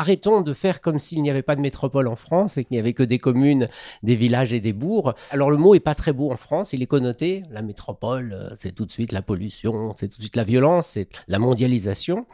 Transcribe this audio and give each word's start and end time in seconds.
arrêtons 0.00 0.40
de 0.40 0.54
faire 0.54 0.80
comme 0.80 0.98
s'il 0.98 1.22
n'y 1.22 1.30
avait 1.30 1.42
pas 1.42 1.56
de 1.56 1.60
métropole 1.60 2.08
en 2.08 2.16
France 2.16 2.56
et 2.56 2.64
qu'il 2.64 2.74
n'y 2.74 2.80
avait 2.80 2.94
que 2.94 3.02
des 3.02 3.18
communes, 3.18 3.68
des 4.02 4.16
villages 4.16 4.54
et 4.54 4.60
des 4.60 4.72
bourgs. 4.72 5.14
Alors 5.30 5.50
le 5.50 5.58
mot 5.58 5.74
est 5.74 5.80
pas 5.80 5.94
très 5.94 6.14
beau 6.14 6.30
en 6.30 6.36
France, 6.36 6.72
il 6.72 6.82
est 6.82 6.86
connoté. 6.86 7.44
La 7.50 7.60
métropole, 7.60 8.32
euh, 8.32 8.48
c'est 8.56 8.74
tout 8.74 8.86
de 8.86 8.90
suite 8.90 9.12
la 9.12 9.20
pollution, 9.20 9.92
c'est 9.94 10.08
tout 10.08 10.16
de 10.16 10.22
suite 10.22 10.36
la 10.36 10.44
violence, 10.44 10.88
c'est 10.94 11.08
la 11.28 11.38
mondialisation. 11.38 12.26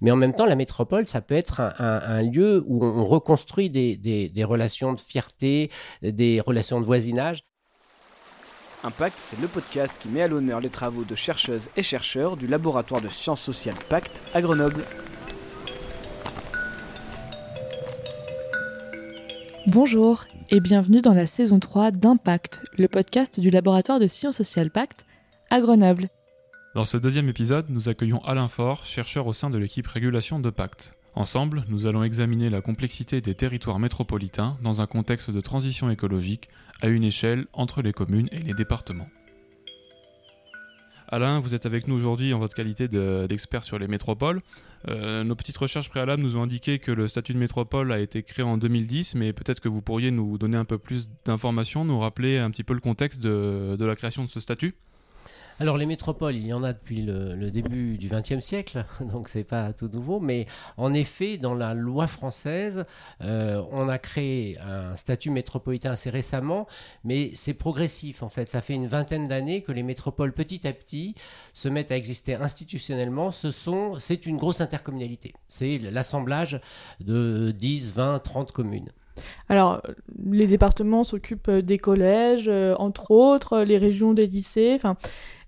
Mais 0.00 0.10
en 0.10 0.16
même 0.16 0.34
temps, 0.34 0.46
la 0.46 0.56
métropole, 0.56 1.06
ça 1.06 1.20
peut 1.20 1.34
être 1.34 1.60
un, 1.60 2.22
lieu 2.22 2.64
où 2.66 2.84
on 2.84 3.04
reconstruit 3.04 3.68
des, 3.70 3.96
des 3.96 4.44
relations 4.44 4.94
de 4.94 5.00
fierté, 5.00 5.70
des 6.02 6.40
relations 6.40 6.80
de 6.80 6.86
voisinage. 6.86 7.44
Impact, 8.82 9.16
c'est 9.18 9.38
le 9.38 9.46
podcast 9.46 9.98
qui 10.00 10.08
met 10.08 10.22
à 10.22 10.28
l'honneur 10.28 10.60
les 10.60 10.70
travaux 10.70 11.04
de 11.04 11.14
chercheuses 11.14 11.68
et 11.76 11.82
chercheurs 11.82 12.38
du 12.38 12.46
laboratoire 12.46 13.02
de 13.02 13.08
sciences 13.08 13.42
sociales 13.42 13.76
Pacte 13.90 14.22
à 14.32 14.40
Grenoble. 14.40 14.82
Bonjour 19.66 20.24
et 20.48 20.58
bienvenue 20.58 21.02
dans 21.02 21.12
la 21.12 21.26
saison 21.26 21.60
3 21.60 21.90
d'Impact, 21.90 22.64
le 22.78 22.88
podcast 22.88 23.38
du 23.38 23.50
laboratoire 23.50 24.00
de 24.00 24.06
sciences 24.06 24.38
sociales 24.38 24.70
Pacte 24.70 25.04
à 25.50 25.60
Grenoble. 25.60 26.08
Dans 26.74 26.86
ce 26.86 26.96
deuxième 26.96 27.28
épisode, 27.28 27.66
nous 27.68 27.88
accueillons 27.88 28.24
Alain 28.24 28.48
Faure, 28.48 28.84
chercheur 28.84 29.26
au 29.26 29.32
sein 29.32 29.50
de 29.50 29.58
l'équipe 29.58 29.86
régulation 29.86 30.40
de 30.40 30.48
Pacte. 30.48 30.94
Ensemble, 31.14 31.64
nous 31.68 31.86
allons 31.86 32.02
examiner 32.02 32.48
la 32.48 32.62
complexité 32.62 33.20
des 33.20 33.34
territoires 33.34 33.78
métropolitains 33.78 34.56
dans 34.62 34.80
un 34.80 34.86
contexte 34.86 35.30
de 35.30 35.40
transition 35.40 35.90
écologique 35.90 36.48
à 36.80 36.88
une 36.88 37.04
échelle 37.04 37.46
entre 37.52 37.82
les 37.82 37.92
communes 37.92 38.28
et 38.32 38.38
les 38.38 38.54
départements. 38.54 39.08
Alain, 41.12 41.40
vous 41.40 41.56
êtes 41.56 41.66
avec 41.66 41.88
nous 41.88 41.96
aujourd'hui 41.96 42.32
en 42.32 42.38
votre 42.38 42.54
qualité 42.54 42.86
d'expert 42.86 43.64
sur 43.64 43.80
les 43.80 43.88
métropoles. 43.88 44.42
Euh, 44.88 45.24
nos 45.24 45.34
petites 45.34 45.56
recherches 45.56 45.88
préalables 45.88 46.22
nous 46.22 46.36
ont 46.36 46.42
indiqué 46.42 46.78
que 46.78 46.92
le 46.92 47.08
statut 47.08 47.34
de 47.34 47.38
métropole 47.38 47.90
a 47.90 47.98
été 47.98 48.22
créé 48.22 48.44
en 48.44 48.56
2010, 48.56 49.16
mais 49.16 49.32
peut-être 49.32 49.58
que 49.58 49.68
vous 49.68 49.82
pourriez 49.82 50.12
nous 50.12 50.38
donner 50.38 50.56
un 50.56 50.64
peu 50.64 50.78
plus 50.78 51.10
d'informations, 51.24 51.84
nous 51.84 51.98
rappeler 51.98 52.38
un 52.38 52.50
petit 52.52 52.62
peu 52.62 52.74
le 52.74 52.80
contexte 52.80 53.20
de 53.20 53.84
la 53.84 53.96
création 53.96 54.22
de 54.22 54.28
ce 54.28 54.38
statut 54.38 54.74
alors 55.60 55.76
les 55.76 55.84
métropoles, 55.84 56.36
il 56.36 56.46
y 56.46 56.54
en 56.54 56.64
a 56.64 56.72
depuis 56.72 57.02
le, 57.02 57.50
début 57.50 57.98
du 57.98 58.08
XXe 58.08 58.40
siècle, 58.40 58.86
donc 59.00 59.28
c'est 59.28 59.44
pas 59.44 59.74
tout 59.74 59.88
nouveau. 59.88 60.18
Mais 60.18 60.46
en 60.78 60.94
effet, 60.94 61.36
dans 61.36 61.54
la 61.54 61.74
loi 61.74 62.06
française, 62.06 62.84
euh, 63.22 63.62
on 63.70 63.90
a 63.90 63.98
créé 63.98 64.58
un 64.58 64.96
statut 64.96 65.28
métropolitain 65.28 65.90
assez 65.92 66.08
récemment, 66.08 66.66
mais 67.04 67.32
c'est 67.34 67.52
progressif 67.52 68.22
en 68.22 68.30
fait. 68.30 68.48
Ça 68.48 68.62
fait 68.62 68.72
une 68.72 68.86
vingtaine 68.86 69.28
d'années 69.28 69.60
que 69.60 69.70
les 69.70 69.82
métropoles, 69.82 70.32
petit 70.32 70.66
à 70.66 70.72
petit, 70.72 71.14
se 71.52 71.68
mettent 71.68 71.92
à 71.92 71.96
exister 71.96 72.36
institutionnellement. 72.36 73.30
C'est 73.30 74.26
une 74.26 74.38
grosse 74.38 74.62
intercommunalité. 74.62 75.34
C'est 75.46 75.76
l'assemblage 75.76 76.58
de 77.00 77.50
10, 77.50 77.92
20, 77.92 78.18
30 78.20 78.52
communes. 78.52 78.90
Alors, 79.50 79.82
les 80.24 80.46
départements 80.46 81.04
s'occupent 81.04 81.50
des 81.50 81.76
collèges, 81.76 82.48
euh, 82.48 82.74
entre 82.76 83.10
autres, 83.10 83.60
les 83.60 83.76
régions 83.76 84.14
des 84.14 84.26
lycées. 84.26 84.78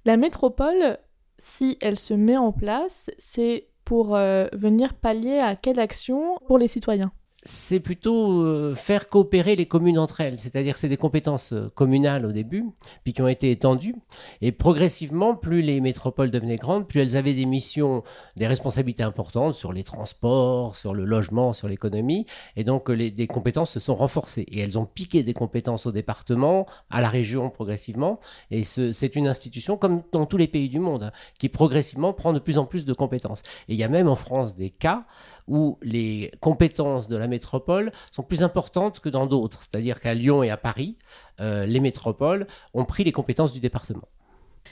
La 0.05 0.17
métropole, 0.17 0.99
si 1.39 1.79
elle 1.81 1.99
se 1.99 2.15
met 2.15 2.37
en 2.37 2.53
place, 2.53 3.11
c'est 3.19 3.69
pour 3.85 4.15
euh, 4.15 4.47
venir 4.53 4.95
pallier 4.95 5.39
à 5.39 5.57
quelle 5.57 5.81
action 5.81 6.39
pour 6.47 6.59
les 6.59 6.69
citoyens? 6.69 7.13
C'est 7.45 7.81
plutôt 7.81 8.45
euh, 8.45 8.75
faire 8.75 9.09
coopérer 9.09 9.57
les 9.57 9.67
communes 9.67 9.99
entre 9.99 10.21
elles. 10.21 10.39
C'est-à-dire 10.39 10.77
c'est 10.77 10.89
des 10.89 10.97
compétences 10.97 11.53
euh, 11.53 11.69
communales 11.75 12.25
au 12.25 12.33
début, 12.33 12.67
puis 13.03 13.13
qui 13.13 13.23
ont 13.23 13.29
été 13.29 13.51
étendues. 13.51 13.97
Et 14.41 14.53
progressivement, 14.53 15.35
plus 15.35 15.61
les 15.63 15.81
métropoles 15.81 16.31
devenaient 16.31 16.57
grandes, 16.57 16.87
plus 16.87 17.01
elles 17.01 17.17
avaient 17.17 17.35
des 17.35 17.47
missions, 17.47 18.05
des 18.37 18.47
responsabilités 18.47 19.03
importantes 19.03 19.55
sur 19.55 19.73
les 19.73 19.83
transports, 19.83 20.77
sur 20.77 20.95
le 20.95 21.05
logement, 21.05 21.53
sur 21.53 21.69
l'économie. 21.69 22.27
Et 22.57 22.63
donc, 22.63 22.89
les, 22.89 23.11
des 23.11 23.27
compétences 23.27 23.73
se 23.73 23.81
sont 23.81 23.95
renforcées. 23.95 24.47
Et 24.49 24.61
elles 24.61 24.79
ont 24.79 24.87
piqué 24.87 25.25
des 25.25 25.35
compétences 25.35 25.87
au 25.87 25.93
département, 25.93 26.67
à 26.91 27.01
la 27.01 27.09
région 27.09 27.51
progressivement. 27.51 28.21
Et 28.53 28.63
c'est 28.63 29.17
une 29.17 29.27
institution, 29.27 29.77
comme 29.77 30.03
dans 30.13 30.27
tous 30.27 30.37
les 30.37 30.49
pays 30.49 30.69
du 30.69 30.79
monde, 30.79 31.05
hein, 31.05 31.13
qui 31.41 31.49
progressivement 31.49 32.13
prend 32.13 32.33
de 32.33 32.39
plus 32.39 32.59
en 32.59 32.67
plus 32.67 32.85
de 32.85 32.93
compétences. 32.93 33.43
Et 33.69 33.75
il 33.75 33.77
y 33.77 33.85
a 33.85 33.89
même 33.89 34.09
en 34.09 34.17
France 34.17 34.55
des 34.55 34.71
cas 34.71 35.07
où 35.53 35.79
les 35.83 36.33
compétences 36.41 37.09
de 37.09 37.17
la 37.17 37.29
métropole 37.29 37.93
sont 38.11 38.23
plus 38.23 38.43
importantes 38.43 39.01
que 39.01 39.11
dans 39.11 39.27
d'autres. 39.27 39.61
C'est-à-dire 39.61 40.01
qu'à 40.01 40.15
Lyon 40.15 40.43
et 40.43 40.49
à 40.49 40.57
Paris, 40.57 40.97
euh, 41.41 41.67
les 41.67 41.79
métropoles 41.79 42.47
ont 42.73 42.87
pris 42.87 43.05
les 43.05 43.13
compétences 43.13 43.53
du 43.53 43.61
département. 43.61 44.09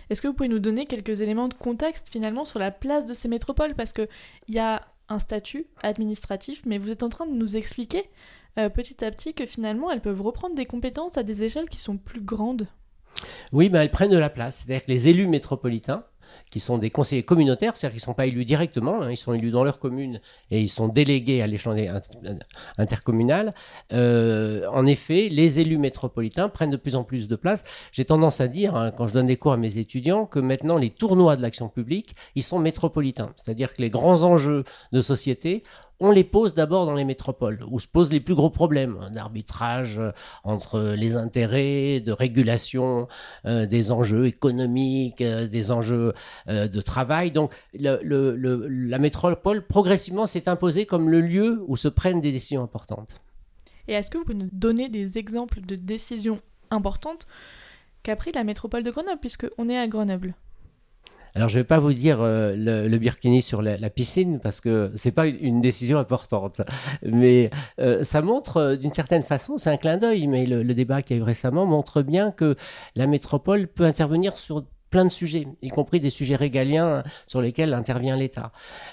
Est-ce 0.08 0.22
que 0.22 0.26
vous 0.26 0.32
pouvez 0.32 0.48
nous 0.48 0.58
donner 0.58 0.86
quelques 0.86 1.20
éléments 1.20 1.48
de 1.48 1.54
contexte 1.54 2.08
finalement 2.08 2.46
sur 2.46 2.58
la 2.58 2.70
place 2.70 3.04
de 3.04 3.12
ces 3.12 3.28
métropoles? 3.28 3.74
Parce 3.74 3.92
qu'il 3.92 4.08
y 4.48 4.58
a 4.58 4.80
un 5.10 5.18
statut 5.18 5.66
administratif, 5.82 6.62
mais 6.64 6.78
vous 6.78 6.90
êtes 6.90 7.02
en 7.02 7.10
train 7.10 7.26
de 7.26 7.34
nous 7.34 7.56
expliquer 7.56 8.04
euh, 8.58 8.70
petit 8.70 9.04
à 9.04 9.10
petit 9.10 9.34
que 9.34 9.44
finalement 9.44 9.90
elles 9.90 10.00
peuvent 10.00 10.22
reprendre 10.22 10.54
des 10.54 10.66
compétences 10.66 11.18
à 11.18 11.22
des 11.22 11.42
échelles 11.42 11.68
qui 11.68 11.80
sont 11.80 11.98
plus 11.98 12.22
grandes. 12.22 12.68
Oui, 13.52 13.68
mais 13.68 13.80
elles 13.80 13.90
prennent 13.90 14.10
de 14.10 14.16
la 14.16 14.30
place. 14.30 14.64
C'est-à-dire 14.64 14.86
que 14.86 14.90
les 14.90 15.08
élus 15.08 15.26
métropolitains 15.26 16.04
qui 16.50 16.60
sont 16.60 16.78
des 16.78 16.90
conseillers 16.90 17.22
communautaires, 17.22 17.76
c'est-à-dire 17.76 17.94
qu'ils 17.94 18.02
ne 18.02 18.12
sont 18.12 18.14
pas 18.14 18.26
élus 18.26 18.44
directement, 18.44 19.02
hein, 19.02 19.10
ils 19.10 19.16
sont 19.16 19.32
élus 19.32 19.50
dans 19.50 19.64
leur 19.64 19.78
commune 19.78 20.20
et 20.50 20.60
ils 20.60 20.68
sont 20.68 20.88
délégués 20.88 21.42
à 21.42 21.46
l'échelon 21.46 21.76
intercommunal. 22.78 23.54
Euh, 23.92 24.66
en 24.72 24.86
effet, 24.86 25.28
les 25.30 25.60
élus 25.60 25.78
métropolitains 25.78 26.48
prennent 26.48 26.70
de 26.70 26.76
plus 26.76 26.96
en 26.96 27.04
plus 27.04 27.28
de 27.28 27.36
place. 27.36 27.64
J'ai 27.92 28.04
tendance 28.04 28.40
à 28.40 28.48
dire, 28.48 28.74
hein, 28.74 28.90
quand 28.90 29.06
je 29.06 29.14
donne 29.14 29.26
des 29.26 29.36
cours 29.36 29.52
à 29.52 29.56
mes 29.56 29.78
étudiants, 29.78 30.26
que 30.26 30.38
maintenant 30.38 30.78
les 30.78 30.90
tournois 30.90 31.36
de 31.36 31.42
l'action 31.42 31.68
publique, 31.68 32.14
ils 32.34 32.42
sont 32.42 32.58
métropolitains. 32.58 33.32
C'est-à-dire 33.36 33.74
que 33.74 33.82
les 33.82 33.88
grands 33.88 34.22
enjeux 34.22 34.64
de 34.92 35.00
société 35.00 35.62
on 36.00 36.10
les 36.10 36.24
pose 36.24 36.54
d'abord 36.54 36.86
dans 36.86 36.94
les 36.94 37.04
métropoles, 37.04 37.60
où 37.70 37.78
se 37.78 37.86
posent 37.86 38.10
les 38.10 38.20
plus 38.20 38.34
gros 38.34 38.50
problèmes 38.50 38.98
hein, 39.00 39.10
d'arbitrage 39.10 39.98
euh, 39.98 40.10
entre 40.44 40.94
les 40.96 41.16
intérêts, 41.16 42.00
de 42.00 42.12
régulation 42.12 43.06
euh, 43.44 43.66
des 43.66 43.92
enjeux 43.92 44.26
économiques, 44.26 45.20
euh, 45.20 45.46
des 45.46 45.70
enjeux 45.70 46.14
de 46.46 46.80
travail. 46.80 47.30
Donc 47.30 47.52
la 47.74 48.98
métropole, 48.98 49.66
progressivement, 49.66 50.26
s'est 50.26 50.48
imposée 50.48 50.86
comme 50.86 51.10
le 51.10 51.20
lieu 51.20 51.62
où 51.66 51.76
se 51.76 51.88
prennent 51.88 52.20
des 52.20 52.32
décisions 52.32 52.62
importantes. 52.62 53.20
Et 53.88 53.92
est-ce 53.92 54.10
que 54.10 54.18
vous 54.18 54.24
pouvez 54.24 54.36
nous 54.36 54.48
donner 54.52 54.88
des 54.88 55.18
exemples 55.18 55.60
de 55.60 55.74
décisions 55.74 56.40
importantes 56.70 57.26
qu'a 58.02 58.16
pris 58.16 58.32
la 58.32 58.44
métropole 58.44 58.82
de 58.82 58.90
Grenoble, 58.90 59.20
puisqu'on 59.20 59.68
est 59.68 59.78
à 59.78 59.86
Grenoble? 59.86 60.34
Alors, 61.34 61.48
je 61.48 61.58
ne 61.58 61.60
vais 61.60 61.66
pas 61.66 61.78
vous 61.78 61.92
dire 61.92 62.18
euh, 62.20 62.54
le, 62.56 62.98
Birkini 62.98 63.40
sur 63.40 63.62
la, 63.62 63.90
piscine 63.90 64.40
parce 64.40 64.60
que 64.60 64.90
c'est 64.96 65.12
pas 65.12 65.26
une, 65.26 65.60
décision 65.60 65.98
importante, 65.98 66.60
mais 67.02 67.50
euh, 67.78 68.02
ça 68.04 68.22
montre 68.22 68.56
euh, 68.56 68.76
d'une 68.76 68.92
certaine 68.92 69.22
façon, 69.22 69.58
c'est 69.58 69.70
un 69.70 69.76
clin 69.76 69.98
d'œil, 69.98 70.26
mais 70.26 70.44
le, 70.44 70.62
le 70.62 70.74
débat 70.74 71.02
qui 71.02 71.12
a 71.12 71.16
eu 71.16 71.22
récemment 71.22 71.66
montre 71.66 72.02
bien 72.02 72.32
que 72.32 72.56
la 72.96 73.06
métropole 73.06 73.68
peut 73.68 73.84
intervenir 73.84 74.38
sur 74.38 74.64
plein 74.90 75.04
de 75.04 75.10
sujets, 75.10 75.46
y 75.62 75.68
compris 75.68 76.00
des 76.00 76.10
sujets 76.10 76.36
régaliens 76.36 77.02
sur 77.26 77.40
lesquels 77.40 77.74
intervient 77.74 78.16
l'État. 78.16 78.52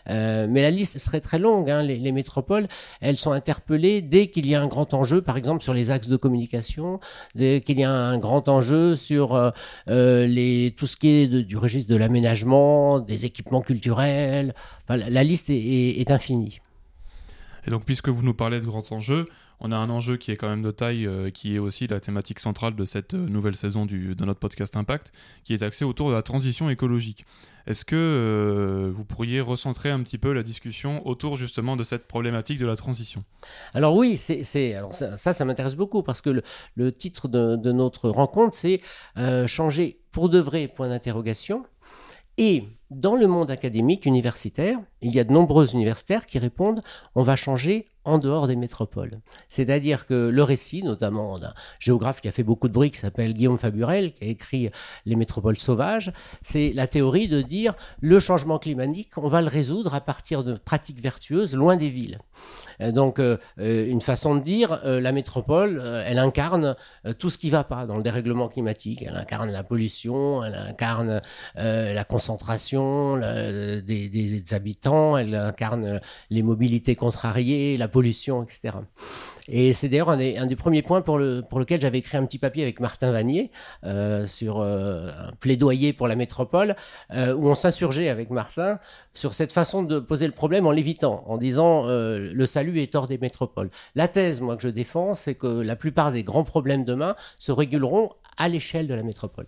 Euh, 0.09 0.47
mais 0.49 0.61
la 0.61 0.71
liste 0.71 0.99
serait 0.99 1.21
très 1.21 1.39
longue. 1.39 1.69
Hein. 1.69 1.83
Les, 1.83 2.11
métropoles, 2.11 2.67
elles 3.01 3.17
sont 3.17 3.31
interpellées 3.31 4.01
dès 4.01 4.27
qu'il 4.27 4.47
y 4.47 4.55
a 4.55 4.61
un 4.61 4.67
grand 4.67 4.93
enjeu, 4.93 5.21
par 5.21 5.37
exemple 5.37 5.63
sur 5.63 5.73
les 5.73 5.91
axes 5.91 6.07
de 6.07 6.15
communication, 6.15 6.99
dès 7.35 7.61
qu'il 7.61 7.79
y 7.79 7.83
a 7.83 7.91
un 7.91 8.17
grand 8.17 8.47
enjeu 8.47 8.95
sur 8.95 9.35
euh, 9.35 9.49
euh 9.89 10.25
les, 10.27 10.73
tout 10.77 10.87
ce 10.87 10.97
qui 10.97 11.09
est 11.09 11.27
du 11.27 11.57
registre 11.57 11.91
de 11.91 11.97
l'aménagement, 11.97 12.99
des 12.99 13.25
équipements 13.25 13.61
culturels. 13.61 14.53
la, 14.89 15.23
liste 15.23 15.49
est 15.49 16.11
infinie. 16.11 16.59
Et 17.67 17.69
donc, 17.69 17.83
puisque 17.83 18.07
vous 18.07 18.23
nous 18.23 18.33
parlez 18.33 18.61
de 18.61 18.65
grands 18.65 18.91
enjeux, 18.91 19.25
on 19.59 19.73
a 19.73 19.75
un 19.75 19.89
enjeu 19.89 20.15
qui 20.15 20.31
est 20.31 20.37
quand 20.37 20.47
même 20.47 20.61
de 20.61 20.71
taille, 20.71 21.05
euh, 21.05 21.29
qui 21.31 21.55
est 21.55 21.59
aussi 21.59 21.85
la 21.85 21.99
thématique 21.99 22.39
centrale 22.39 22.77
de 22.77 22.85
cette 22.85 23.13
euh, 23.13 23.27
nouvelle 23.27 23.57
saison 23.57 23.85
de 23.85 24.25
notre 24.25 24.39
podcast 24.39 24.77
Impact, 24.77 25.11
qui 25.43 25.53
est 25.53 25.61
axé 25.61 25.83
autour 25.83 26.07
de 26.09 26.13
la 26.13 26.21
transition 26.21 26.69
écologique. 26.69 27.25
Est-ce 27.65 27.83
que 27.83 27.95
euh, 27.97 28.89
vous 28.93 29.03
pourriez 29.03 29.41
recentrer 29.41 29.91
un 29.91 30.01
petit 30.01 30.17
peu 30.17 30.31
la 30.31 30.43
discussion 30.43 31.05
autour 31.05 31.35
justement 31.35 31.75
de 31.75 31.83
cette 31.83 32.07
problématique 32.07 32.57
de 32.57 32.65
la 32.65 32.77
transition? 32.77 33.25
Alors 33.73 33.97
oui, 33.97 34.15
c'est, 34.15 34.73
alors 34.73 34.95
ça, 34.95 35.17
ça, 35.17 35.43
m'intéresse 35.43 35.75
beaucoup 35.75 36.03
parce 36.03 36.21
que 36.21 36.41
le, 36.75 36.91
titre 36.93 37.27
de, 37.27 37.57
de, 37.57 37.71
notre 37.73 38.07
rencontre, 38.07 38.55
c'est 38.55 38.79
changer 39.47 39.99
pour 40.13 40.29
de 40.29 40.39
vrai, 40.39 40.69
point 40.69 40.87
d'interrogation. 40.87 41.65
Et 42.37 42.63
dans 42.91 43.15
le 43.15 43.27
monde 43.27 43.51
académique 43.51 44.05
universitaire, 44.05 44.79
il 45.01 45.13
y 45.13 45.19
a 45.19 45.23
de 45.23 45.31
nombreux 45.31 45.73
universitaires 45.73 46.25
qui 46.25 46.39
répondent 46.39 46.81
on 47.15 47.23
va 47.23 47.35
changer 47.35 47.85
en 48.07 48.19
dehors 48.19 48.47
des 48.47 48.55
métropoles. 48.55 49.19
C'est-à-dire 49.49 50.05
que 50.05 50.29
le 50.29 50.43
récit, 50.43 50.81
notamment 50.81 51.37
d'un 51.37 51.53
géographe 51.77 52.21
qui 52.21 52.29
a 52.29 52.31
fait 52.31 52.43
beaucoup 52.43 52.69
de 52.69 52.73
bruit, 52.73 52.89
qui 52.89 52.97
s'appelle 52.97 53.33
Guillaume 53.33 53.57
Faburel, 53.57 54.13
qui 54.13 54.23
a 54.23 54.27
écrit 54.27 54.69
Les 55.05 55.17
métropoles 55.17 55.59
sauvages, 55.59 56.13
c'est 56.41 56.71
la 56.73 56.87
théorie 56.87 57.27
de 57.27 57.41
dire 57.41 57.73
le 57.99 58.21
changement 58.21 58.59
climatique, 58.59 59.09
on 59.17 59.27
va 59.27 59.41
le 59.41 59.49
résoudre 59.49 59.93
à 59.93 59.99
partir 59.99 60.45
de 60.45 60.53
pratiques 60.53 61.01
vertueuses 61.01 61.53
loin 61.53 61.75
des 61.75 61.89
villes. 61.89 62.19
Euh, 62.81 62.93
donc, 62.93 63.19
euh, 63.19 63.37
euh, 63.59 63.87
une 63.87 64.01
façon 64.01 64.35
de 64.35 64.41
dire, 64.41 64.79
la 64.85 65.11
métropole, 65.11 65.83
elle 66.05 66.19
incarne 66.19 66.75
tout 67.19 67.29
ce 67.29 67.37
qui 67.37 67.47
ne 67.47 67.51
va 67.51 67.65
pas 67.65 67.85
dans 67.85 67.97
le 67.97 68.03
dérèglement 68.03 68.47
climatique. 68.47 69.03
Elle 69.05 69.17
incarne 69.17 69.51
la 69.51 69.63
pollution, 69.63 70.43
elle 70.45 70.55
incarne 70.55 71.21
la 71.55 72.03
concentration 72.05 73.17
des, 73.17 73.81
des 73.81 74.53
habitants 74.53 74.86
elle 75.17 75.35
incarne 75.35 75.99
les 76.29 76.43
mobilités 76.43 76.95
contrariées, 76.95 77.77
la 77.77 77.87
pollution, 77.87 78.43
etc. 78.43 78.77
Et 79.49 79.71
c'est 79.71 79.87
d'ailleurs 79.87 80.09
un, 80.09 80.17
des, 80.17 80.55
premiers 80.55 80.81
points 80.81 81.01
pour, 81.01 81.17
le, 81.17 81.41
pour 81.41 81.59
lequel 81.59 81.79
j'avais 81.79 81.99
écrit 81.99 82.17
un 82.17 82.25
petit 82.25 82.37
papier 82.37 82.63
avec 82.63 82.79
Martin 82.79 83.11
Vanier 83.11 83.51
euh, 83.85 84.25
sur 84.25 84.59
euh, 84.59 85.09
un 85.09 85.31
plaidoyer 85.39 85.93
pour 85.93 86.07
la 86.07 86.15
métropole, 86.15 86.75
euh, 87.13 87.33
où 87.33 87.47
on 87.47 87.55
s'insurgeait 87.55 88.09
avec 88.09 88.29
Martin 88.29 88.79
sur 89.13 89.33
cette 89.33 89.53
façon 89.53 89.83
de 89.83 89.99
poser 89.99 90.25
le 90.25 90.33
problème 90.33 90.67
en 90.67 90.71
l'évitant, 90.71 91.23
en 91.27 91.37
disant 91.37 91.85
le 91.87 92.45
salut 92.45 92.79
est 92.79 92.95
hors 92.95 93.07
des 93.07 93.17
métropoles. 93.17 93.69
La 93.95 94.07
thèse, 94.07 94.41
moi, 94.41 94.55
que 94.57 94.63
je 94.63 94.69
défends, 94.69 95.15
c'est 95.15 95.35
que 95.35 95.47
la 95.47 95.75
plupart 95.75 96.11
des 96.11 96.23
grands 96.23 96.43
problèmes 96.43 96.83
demain 96.83 97.15
se 97.39 97.51
réguleront 97.51 98.11
à 98.37 98.49
l'échelle 98.49 98.87
de 98.87 98.93
la 98.93 99.03
métropole. 99.03 99.47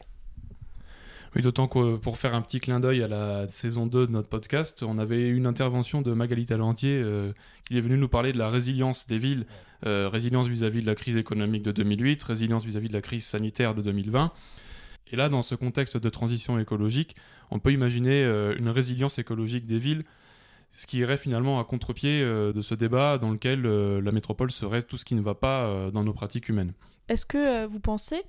Oui, 1.35 1.43
d'autant 1.43 1.67
que 1.67 1.97
pour 1.97 2.17
faire 2.17 2.33
un 2.33 2.41
petit 2.41 2.59
clin 2.59 2.79
d'œil 2.79 3.03
à 3.03 3.07
la 3.07 3.47
saison 3.47 3.85
2 3.85 4.07
de 4.07 4.11
notre 4.11 4.29
podcast, 4.29 4.81
on 4.81 4.97
avait 4.97 5.29
une 5.29 5.45
intervention 5.45 6.01
de 6.01 6.11
Magali 6.13 6.47
Talentier 6.47 6.99
euh, 7.03 7.33
qui 7.65 7.77
est 7.77 7.81
venue 7.81 7.99
nous 7.99 8.09
parler 8.09 8.33
de 8.33 8.39
la 8.39 8.49
résilience 8.49 9.05
des 9.05 9.19
villes, 9.19 9.45
euh, 9.85 10.09
résilience 10.11 10.47
vis-à-vis 10.47 10.81
de 10.81 10.87
la 10.87 10.95
crise 10.95 11.17
économique 11.17 11.61
de 11.61 11.71
2008, 11.71 12.23
résilience 12.23 12.65
vis-à-vis 12.65 12.87
de 12.87 12.93
la 12.93 13.01
crise 13.01 13.25
sanitaire 13.25 13.75
de 13.75 13.83
2020. 13.83 14.31
Et 15.11 15.15
là, 15.15 15.29
dans 15.29 15.43
ce 15.43 15.53
contexte 15.53 15.97
de 15.97 16.09
transition 16.09 16.57
écologique, 16.57 17.15
on 17.51 17.59
peut 17.59 17.73
imaginer 17.73 18.23
euh, 18.23 18.55
une 18.57 18.69
résilience 18.69 19.19
écologique 19.19 19.67
des 19.67 19.77
villes, 19.77 20.05
ce 20.71 20.87
qui 20.87 20.97
irait 20.97 21.17
finalement 21.17 21.59
à 21.59 21.63
contre-pied 21.63 22.21
de 22.23 22.61
ce 22.61 22.75
débat 22.75 23.17
dans 23.17 23.31
lequel 23.31 23.63
la 23.63 24.11
métropole 24.11 24.51
serait 24.51 24.83
tout 24.83 24.97
ce 24.97 25.05
qui 25.05 25.15
ne 25.15 25.21
va 25.21 25.33
pas 25.33 25.89
dans 25.91 26.03
nos 26.03 26.13
pratiques 26.13 26.47
humaines. 26.47 26.73
Est-ce 27.07 27.25
que 27.25 27.65
vous 27.65 27.79
pensez 27.79 28.21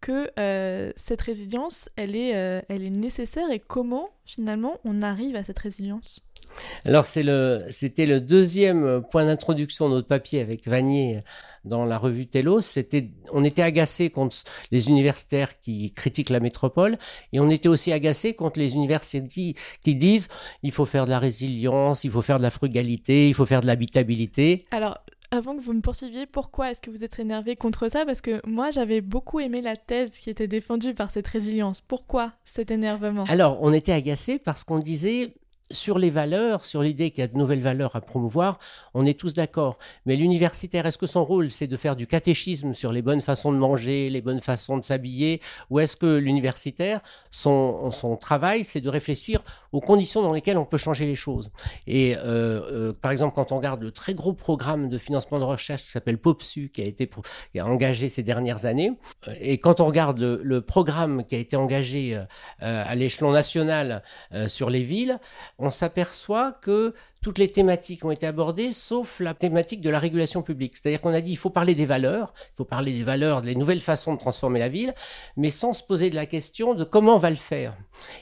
que 0.00 0.30
euh, 0.38 0.92
cette 0.96 1.20
résilience, 1.20 1.88
elle 1.96 2.16
est, 2.16 2.36
euh, 2.36 2.60
elle 2.68 2.86
est 2.86 2.90
nécessaire 2.90 3.50
et 3.50 3.60
comment 3.60 4.10
finalement 4.24 4.78
on 4.84 5.02
arrive 5.02 5.36
à 5.36 5.42
cette 5.42 5.58
résilience? 5.58 6.25
Alors 6.84 7.04
c'était 7.04 8.06
le, 8.06 8.20
deuxième 8.20 9.02
point 9.10 9.24
d'introduction 9.24 9.88
de 9.88 9.94
notre 9.94 10.08
papier 10.08 10.40
avec 10.40 10.66
Vanier 10.66 11.20
dans 11.64 11.84
la 11.84 11.98
revue 11.98 12.26
Telos. 12.26 12.60
C'était, 12.60 13.10
on 13.32 13.44
était 13.44 13.62
agacé 13.62 14.10
contre 14.10 14.36
les 14.70 14.88
universitaires 14.88 15.60
qui 15.60 15.92
critiquent 15.92 16.30
la 16.30 16.40
métropole 16.40 16.96
et 17.32 17.40
on 17.40 17.50
était 17.50 17.68
aussi 17.68 17.92
agacé 17.92 18.34
contre 18.34 18.58
les 18.58 18.74
universités 18.74 19.54
qui 19.82 19.94
disent 19.94 20.28
il 20.62 20.72
faut 20.72 20.86
faire 20.86 21.04
de 21.04 21.10
la 21.10 21.18
résilience, 21.18 22.04
il 22.04 22.10
faut 22.10 22.22
faire 22.22 22.38
de 22.38 22.42
la 22.42 22.50
frugalité, 22.50 23.28
il 23.28 23.34
faut 23.34 23.46
faire 23.46 23.60
de 23.60 23.66
l'habitabilité. 23.66 24.64
Alors 24.70 24.98
avant 25.30 25.56
que 25.56 25.60
vous 25.60 25.72
me 25.72 25.80
poursuiviez, 25.80 26.26
pourquoi 26.26 26.70
est-ce 26.70 26.80
que 26.80 26.90
vous 26.90 27.04
êtes 27.04 27.18
énervé 27.18 27.56
contre 27.56 27.88
ça? 27.88 28.04
Parce 28.04 28.20
que 28.20 28.40
moi, 28.46 28.70
j'avais 28.70 29.00
beaucoup 29.00 29.40
aimé 29.40 29.60
la 29.60 29.76
thèse 29.76 30.18
qui 30.18 30.30
était 30.30 30.46
défendue 30.46 30.94
par 30.94 31.10
cette 31.10 31.26
résilience. 31.26 31.80
Pourquoi 31.80 32.32
cet 32.44 32.70
énervement? 32.70 33.24
Alors, 33.24 33.58
on 33.60 33.72
était 33.72 33.92
agacé 33.92 34.38
parce 34.38 34.62
qu'on 34.64 34.78
disait 34.78 35.34
sur 35.70 35.98
les 35.98 36.10
valeurs, 36.10 36.64
sur 36.64 36.82
l'idée 36.82 37.10
qu'il 37.10 37.22
y 37.22 37.24
a 37.24 37.28
de 37.28 37.36
nouvelles 37.36 37.60
valeurs 37.60 37.96
à 37.96 38.00
promouvoir, 38.00 38.58
on 38.94 39.04
est 39.04 39.18
tous 39.18 39.34
d'accord. 39.34 39.78
Mais 40.04 40.14
l'universitaire, 40.16 40.86
est-ce 40.86 40.98
que 40.98 41.06
son 41.06 41.24
rôle, 41.24 41.50
c'est 41.50 41.66
de 41.66 41.76
faire 41.76 41.96
du 41.96 42.06
catéchisme 42.06 42.74
sur 42.74 42.92
les 42.92 43.02
bonnes 43.02 43.20
façons 43.20 43.52
de 43.52 43.58
manger, 43.58 44.08
les 44.08 44.20
bonnes 44.20 44.40
façons 44.40 44.76
de 44.78 44.84
s'habiller? 44.84 45.40
Ou 45.70 45.80
est-ce 45.80 45.96
que 45.96 46.16
l'universitaire, 46.16 47.00
son, 47.30 47.90
travail, 48.20 48.64
c'est 48.64 48.80
de 48.80 48.88
réfléchir 48.88 49.42
aux 49.72 49.80
conditions 49.80 50.22
dans 50.22 50.32
lesquelles 50.32 50.58
on 50.58 50.64
peut 50.64 50.78
changer 50.78 51.06
les 51.06 51.16
choses? 51.16 51.50
Et 51.86 52.16
euh, 52.16 52.20
euh, 52.20 52.92
par 52.92 53.10
exemple, 53.10 53.34
quand 53.34 53.50
on 53.50 53.56
regarde 53.56 53.82
le 53.82 53.90
très 53.90 54.14
gros 54.14 54.32
programme 54.32 54.88
de 54.88 54.98
financement 54.98 55.38
de 55.38 55.44
recherche 55.44 55.82
qui 55.84 55.90
s'appelle 55.90 56.18
POPSU, 56.18 56.68
qui 56.68 56.82
a 56.82 56.84
été 56.84 57.10
engagé 57.60 58.08
ces 58.08 58.22
dernières 58.22 58.66
années, 58.66 58.92
euh, 59.26 59.34
et 59.40 59.58
quand 59.58 59.80
on 59.80 59.86
regarde 59.86 60.20
le 60.20 60.60
programme 60.60 61.24
qui 61.24 61.34
a 61.34 61.38
été 61.38 61.56
engagé 61.56 62.16
à 62.60 62.94
l'échelon 62.94 63.32
national 63.32 64.02
sur 64.46 64.70
les 64.70 64.82
villes, 64.82 65.18
on 65.58 65.70
s'aperçoit 65.70 66.52
que 66.52 66.94
toutes 67.22 67.38
les 67.38 67.48
thématiques 67.48 68.04
ont 68.04 68.10
été 68.10 68.26
abordées, 68.26 68.70
sauf 68.70 69.18
la 69.20 69.34
thématique 69.34 69.80
de 69.80 69.90
la 69.90 69.98
régulation 69.98 70.42
publique. 70.42 70.76
C'est-à-dire 70.76 71.00
qu'on 71.00 71.12
a 71.12 71.20
dit 71.20 71.32
il 71.32 71.36
faut 71.36 71.50
parler 71.50 71.74
des 71.74 71.86
valeurs, 71.86 72.34
il 72.52 72.56
faut 72.56 72.64
parler 72.64 72.92
des 72.92 73.02
valeurs, 73.02 73.42
des 73.42 73.56
nouvelles 73.56 73.80
façons 73.80 74.14
de 74.14 74.18
transformer 74.18 74.60
la 74.60 74.68
ville, 74.68 74.94
mais 75.36 75.50
sans 75.50 75.72
se 75.72 75.82
poser 75.82 76.10
de 76.10 76.14
la 76.14 76.26
question 76.26 76.74
de 76.74 76.84
comment 76.84 77.16
on 77.16 77.18
va 77.18 77.30
le 77.30 77.36
faire. 77.36 77.74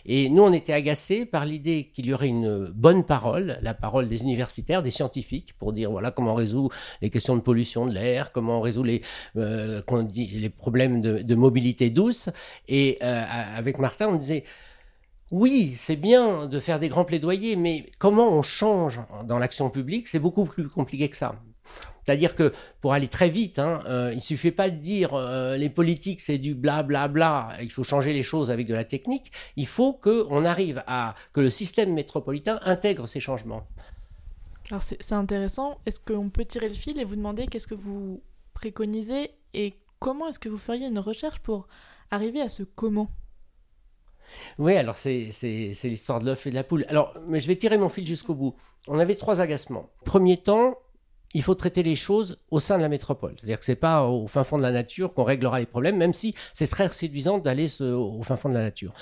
Et 0.06 0.28
nous, 0.30 0.42
on 0.42 0.52
était 0.52 0.72
agacés 0.72 1.26
par 1.26 1.44
l'idée 1.44 1.90
qu'il 1.92 2.06
y 2.06 2.14
aurait 2.14 2.28
une 2.28 2.66
bonne 2.68 3.04
parole, 3.04 3.58
la 3.60 3.74
parole 3.74 4.08
des 4.08 4.22
universitaires, 4.22 4.82
des 4.82 4.90
scientifiques, 4.90 5.54
pour 5.58 5.72
dire 5.72 5.90
voilà 5.90 6.10
comment 6.10 6.32
on 6.32 6.36
résout 6.36 6.70
les 7.02 7.10
questions 7.10 7.36
de 7.36 7.42
pollution 7.42 7.86
de 7.86 7.92
l'air, 7.92 8.32
comment 8.32 8.58
on 8.58 8.60
résout 8.60 8.84
les, 8.84 9.02
euh, 9.36 9.82
problèmes 10.56 11.02
de, 11.02 11.34
mobilité 11.34 11.90
douce. 11.90 12.30
Et 12.68 12.98
euh, 13.02 13.24
avec 13.28 13.78
Martin, 13.78 14.08
on 14.08 14.16
disait 14.16 14.44
oui, 15.30 15.74
c'est 15.76 15.96
bien 15.96 16.46
de 16.46 16.60
faire 16.60 16.78
des 16.78 16.88
grands 16.88 17.04
plaidoyers, 17.04 17.56
mais 17.56 17.90
comment 17.98 18.28
on 18.28 18.42
change 18.42 19.00
dans 19.24 19.38
l'action 19.38 19.70
publique, 19.70 20.08
c'est 20.08 20.18
beaucoup 20.18 20.44
plus 20.44 20.68
compliqué 20.68 21.08
que 21.08 21.16
ça. 21.16 21.40
C'est-à-dire 22.04 22.34
que 22.34 22.52
pour 22.80 22.92
aller 22.92 23.08
très 23.08 23.30
vite, 23.30 23.58
hein, 23.58 23.82
euh, 23.86 24.10
il 24.12 24.16
ne 24.16 24.20
suffit 24.20 24.50
pas 24.50 24.68
de 24.68 24.76
dire 24.76 25.14
euh, 25.14 25.56
les 25.56 25.70
politiques 25.70 26.20
c'est 26.20 26.36
du 26.36 26.54
blablabla, 26.54 27.08
bla, 27.08 27.46
bla, 27.48 27.62
il 27.62 27.72
faut 27.72 27.82
changer 27.82 28.12
les 28.12 28.22
choses 28.22 28.50
avec 28.50 28.66
de 28.66 28.74
la 28.74 28.84
technique. 28.84 29.32
Il 29.56 29.66
faut 29.66 29.94
qu'on 29.94 30.44
arrive 30.44 30.84
à 30.86 31.14
que 31.32 31.40
le 31.40 31.48
système 31.48 31.94
métropolitain 31.94 32.58
intègre 32.62 33.06
ces 33.06 33.20
changements. 33.20 33.66
Alors 34.70 34.82
c'est 34.82 35.12
intéressant. 35.12 35.78
Est-ce 35.86 36.00
qu'on 36.00 36.30
peut 36.30 36.44
tirer 36.44 36.68
le 36.68 36.74
fil 36.74 36.98
et 36.98 37.04
vous 37.04 37.16
demander 37.16 37.46
qu'est-ce 37.46 37.66
que 37.66 37.74
vous 37.74 38.22
préconisez 38.54 39.30
et 39.52 39.74
comment 39.98 40.28
est-ce 40.28 40.38
que 40.38 40.48
vous 40.48 40.58
feriez 40.58 40.86
une 40.86 40.98
recherche 40.98 41.38
pour 41.40 41.68
arriver 42.10 42.40
à 42.40 42.48
ce 42.48 42.62
comment? 42.62 43.10
Oui, 44.58 44.76
alors 44.76 44.96
c'est 44.96 45.30
l'histoire 45.84 46.20
de 46.20 46.26
l'œuf 46.26 46.46
et 46.46 46.50
de 46.50 46.54
la 46.54 46.64
poule. 46.64 46.84
Alors, 46.88 47.14
mais 47.26 47.40
je 47.40 47.46
vais 47.46 47.56
tirer 47.56 47.78
mon 47.78 47.88
fil 47.88 48.06
jusqu'au 48.06 48.34
bout. 48.34 48.54
On 48.88 48.98
avait 48.98 49.14
trois 49.14 49.40
agacements. 49.40 49.90
Premier 50.04 50.36
temps, 50.36 50.78
il 51.34 51.42
faut 51.42 51.54
traiter 51.56 51.82
les 51.82 51.96
choses 51.96 52.38
au 52.50 52.60
sein 52.60 52.76
de 52.76 52.82
la 52.82 52.88
métropole. 52.88 53.34
C'est-à-dire 53.36 53.58
que 53.58 53.64
c'est 53.64 53.74
pas 53.74 54.04
au 54.06 54.28
fin 54.28 54.44
fond 54.44 54.56
de 54.56 54.62
la 54.62 54.70
nature 54.70 55.12
qu'on 55.12 55.24
réglera 55.24 55.58
les 55.58 55.66
problèmes, 55.66 55.96
même 55.96 56.12
si 56.12 56.34
c'est 56.54 56.68
très 56.68 56.88
séduisant 56.88 57.38
d'aller 57.38 57.82
au 57.82 58.22
fin 58.22 58.36
fond 58.36 58.48
de 58.48 58.54
la 58.54 58.62
nature. 58.62 58.92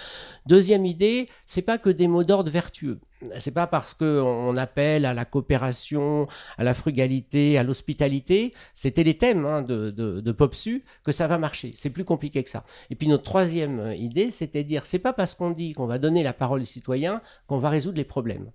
Deuxième 0.46 0.86
idée, 0.86 1.28
c'est 1.44 1.62
pas 1.62 1.76
que 1.76 1.90
des 1.90 2.08
mots 2.08 2.24
d'ordre 2.24 2.50
vertueux 2.50 3.00
c'est 3.38 3.52
pas 3.52 3.66
parce 3.66 3.94
qu'on 3.94 4.56
appelle 4.56 5.04
à 5.04 5.14
la 5.14 5.24
coopération, 5.24 6.26
à 6.58 6.64
la 6.64 6.74
frugalité, 6.74 7.58
à 7.58 7.62
l'hospitalité, 7.62 8.52
c'était 8.74 9.04
les 9.04 9.16
thèmes 9.16 9.46
hein, 9.46 9.62
de, 9.62 10.32
Popsu, 10.32 10.84
que 11.04 11.12
ça 11.12 11.26
va 11.26 11.38
marcher. 11.38 11.72
C'est 11.74 11.90
plus 11.90 12.04
compliqué 12.04 12.42
que 12.42 12.50
ça. 12.50 12.64
Et 12.90 12.94
puis 12.94 13.08
notre 13.08 13.24
troisième 13.24 13.80
euh, 13.80 13.94
idée, 13.94 14.30
c'était 14.30 14.64
dire, 14.64 14.86
c'est 14.86 14.98
pas 14.98 15.12
parce 15.12 15.34
qu'on 15.34 15.50
dit 15.50 15.72
qu'on 15.72 15.86
va 15.86 15.98
donner 15.98 16.22
la 16.22 16.32
parole 16.32 16.62
aux 16.62 16.64
citoyens 16.64 17.20
qu'on 17.46 17.58
va 17.58 17.68
résoudre 17.68 17.98
les 17.98 18.04
problèmes. 18.04 18.50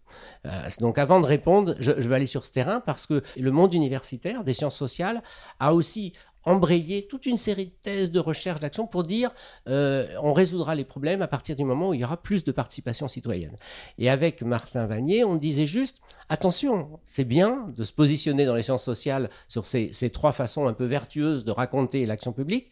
Euh, 0.45 0.49
donc 0.79 0.97
avant 0.97 1.19
de 1.19 1.25
répondre, 1.25 1.75
je 1.79 1.91
vais 1.91 2.15
aller 2.15 2.25
sur 2.25 2.45
ce 2.45 2.51
terrain 2.51 2.81
parce 2.81 3.05
que 3.05 3.23
le 3.37 3.51
monde 3.51 3.73
universitaire, 3.73 4.43
des 4.43 4.53
sciences 4.53 4.75
sociales, 4.75 5.21
a 5.59 5.73
aussi 5.73 6.13
embrayer 6.43 7.07
toute 7.07 7.25
une 7.25 7.37
série 7.37 7.65
de 7.67 7.73
thèses, 7.81 8.11
de 8.11 8.19
recherche, 8.19 8.59
d'action 8.59 8.87
pour 8.87 9.03
dire 9.03 9.31
euh, 9.67 10.07
on 10.21 10.33
résoudra 10.33 10.75
les 10.75 10.85
problèmes 10.85 11.21
à 11.21 11.27
partir 11.27 11.55
du 11.55 11.65
moment 11.65 11.89
où 11.89 11.93
il 11.93 11.99
y 11.99 12.03
aura 12.03 12.17
plus 12.17 12.43
de 12.43 12.51
participation 12.51 13.07
citoyenne. 13.07 13.55
Et 13.97 14.09
avec 14.09 14.41
Martin 14.41 14.85
Vanier, 14.85 15.23
on 15.23 15.35
disait 15.35 15.65
juste 15.65 15.97
attention, 16.29 16.99
c'est 17.05 17.25
bien 17.25 17.67
de 17.75 17.83
se 17.83 17.91
positionner 17.91 18.45
dans 18.45 18.55
les 18.55 18.61
sciences 18.61 18.83
sociales 18.83 19.29
sur 19.47 19.65
ces, 19.65 19.91
trois 20.13 20.31
façons 20.31 20.67
un 20.67 20.73
peu 20.73 20.85
vertueuses 20.85 21.43
de 21.43 21.51
raconter 21.51 22.05
l'action 22.05 22.31
publique, 22.31 22.71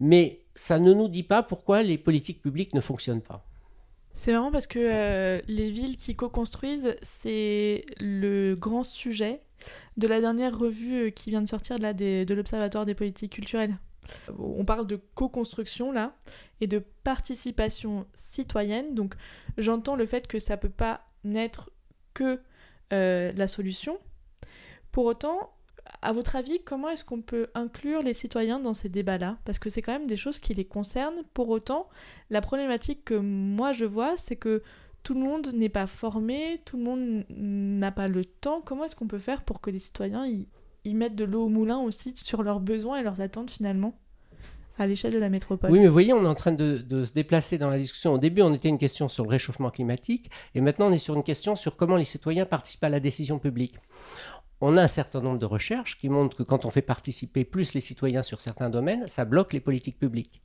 mais 0.00 0.40
ça 0.54 0.78
ne 0.78 0.92
nous 0.92 1.08
dit 1.08 1.22
pas 1.22 1.42
pourquoi 1.42 1.82
les 1.82 1.98
politiques 1.98 2.40
publiques 2.40 2.74
ne 2.74 2.80
fonctionnent 2.80 3.22
pas. 3.22 3.44
C'est 4.14 4.32
marrant 4.32 4.50
parce 4.50 4.66
que 4.66 4.78
euh, 4.78 5.40
les 5.48 5.70
villes 5.70 5.96
qui 5.96 6.14
co-construisent, 6.14 6.96
c'est 7.00 7.84
le 7.98 8.54
grand 8.54 8.84
sujet 8.84 9.40
de 9.96 10.06
la 10.06 10.20
dernière 10.20 10.56
revue 10.56 11.06
euh, 11.06 11.10
qui 11.10 11.30
vient 11.30 11.42
de 11.42 11.48
sortir 11.48 11.76
là, 11.78 11.92
de 11.92 12.34
l'Observatoire 12.34 12.86
des 12.86 12.94
politiques 12.94 13.32
culturelles. 13.32 13.76
On 14.38 14.64
parle 14.64 14.86
de 14.86 15.00
co-construction 15.14 15.92
là 15.92 16.16
et 16.60 16.66
de 16.66 16.82
participation 17.04 18.06
citoyenne. 18.14 18.94
Donc 18.94 19.14
j'entends 19.58 19.96
le 19.96 20.06
fait 20.06 20.26
que 20.26 20.38
ça 20.38 20.56
peut 20.56 20.68
pas 20.68 21.06
n'être 21.24 21.70
que 22.14 22.40
euh, 22.92 23.32
la 23.36 23.46
solution. 23.46 23.98
Pour 24.90 25.06
autant, 25.06 25.54
à 26.02 26.12
votre 26.12 26.36
avis, 26.36 26.62
comment 26.64 26.88
est-ce 26.88 27.04
qu'on 27.04 27.22
peut 27.22 27.48
inclure 27.54 28.02
les 28.02 28.12
citoyens 28.12 28.58
dans 28.58 28.74
ces 28.74 28.88
débats-là? 28.88 29.38
Parce 29.44 29.58
que 29.58 29.70
c'est 29.70 29.82
quand 29.82 29.92
même 29.92 30.06
des 30.06 30.16
choses 30.16 30.38
qui 30.38 30.52
les 30.52 30.64
concernent. 30.64 31.22
Pour 31.32 31.48
autant, 31.48 31.88
la 32.28 32.40
problématique 32.40 33.04
que 33.04 33.14
moi 33.14 33.72
je 33.72 33.84
vois, 33.84 34.16
c'est 34.16 34.36
que 34.36 34.62
tout 35.02 35.14
le 35.14 35.20
monde 35.20 35.48
n'est 35.54 35.68
pas 35.68 35.86
formé, 35.86 36.60
tout 36.64 36.76
le 36.76 36.84
monde 36.84 37.24
n'a 37.28 37.90
pas 37.90 38.08
le 38.08 38.24
temps. 38.24 38.60
Comment 38.64 38.84
est-ce 38.84 38.96
qu'on 38.96 39.08
peut 39.08 39.18
faire 39.18 39.42
pour 39.42 39.60
que 39.60 39.70
les 39.70 39.78
citoyens 39.78 40.26
y, 40.26 40.94
mettent 40.94 41.16
de 41.16 41.24
l'eau 41.24 41.46
au 41.46 41.48
moulin 41.48 41.78
aussi 41.78 42.14
sur 42.16 42.42
leurs 42.42 42.60
besoins 42.60 42.98
et 42.98 43.02
leurs 43.02 43.20
attentes 43.20 43.50
finalement 43.50 43.98
à 44.78 44.86
l'échelle 44.86 45.12
de 45.12 45.18
la 45.18 45.28
métropole? 45.28 45.70
Oui, 45.70 45.80
mais 45.80 45.86
vous 45.86 45.92
voyez, 45.92 46.12
on 46.12 46.24
est 46.24 46.28
en 46.28 46.34
train 46.34 46.52
de, 46.52 46.78
de, 46.78 47.04
se 47.04 47.12
déplacer 47.12 47.58
dans 47.58 47.68
la 47.68 47.78
discussion. 47.78 48.12
Au 48.12 48.18
début, 48.18 48.42
on 48.42 48.54
était 48.54 48.68
une 48.68 48.78
question 48.78 49.08
sur 49.08 49.24
le 49.24 49.30
réchauffement 49.30 49.70
climatique, 49.70 50.30
et 50.54 50.60
maintenant, 50.60 50.86
on 50.86 50.92
est 50.92 50.98
sur 50.98 51.14
une 51.14 51.24
question 51.24 51.54
sur 51.54 51.76
comment 51.76 51.96
les 51.96 52.04
citoyens 52.04 52.46
participent 52.46 52.84
à 52.84 52.88
la 52.88 53.00
décision 53.00 53.38
publique 53.38 53.74
on 54.62 54.76
a 54.76 54.82
un 54.82 54.86
certain 54.88 55.20
nombre 55.20 55.40
de 55.40 55.46
recherches 55.46 55.98
qui 55.98 56.08
montrent 56.08 56.36
que 56.36 56.44
quand 56.44 56.64
on 56.64 56.70
fait 56.70 56.82
participer 56.82 57.44
plus 57.44 57.74
les 57.74 57.80
citoyens 57.80 58.22
sur 58.22 58.40
certains 58.40 58.70
domaines, 58.70 59.08
ça 59.08 59.24
bloque 59.24 59.52
les 59.52 59.60
politiques 59.60 59.98
publiques. 59.98 60.40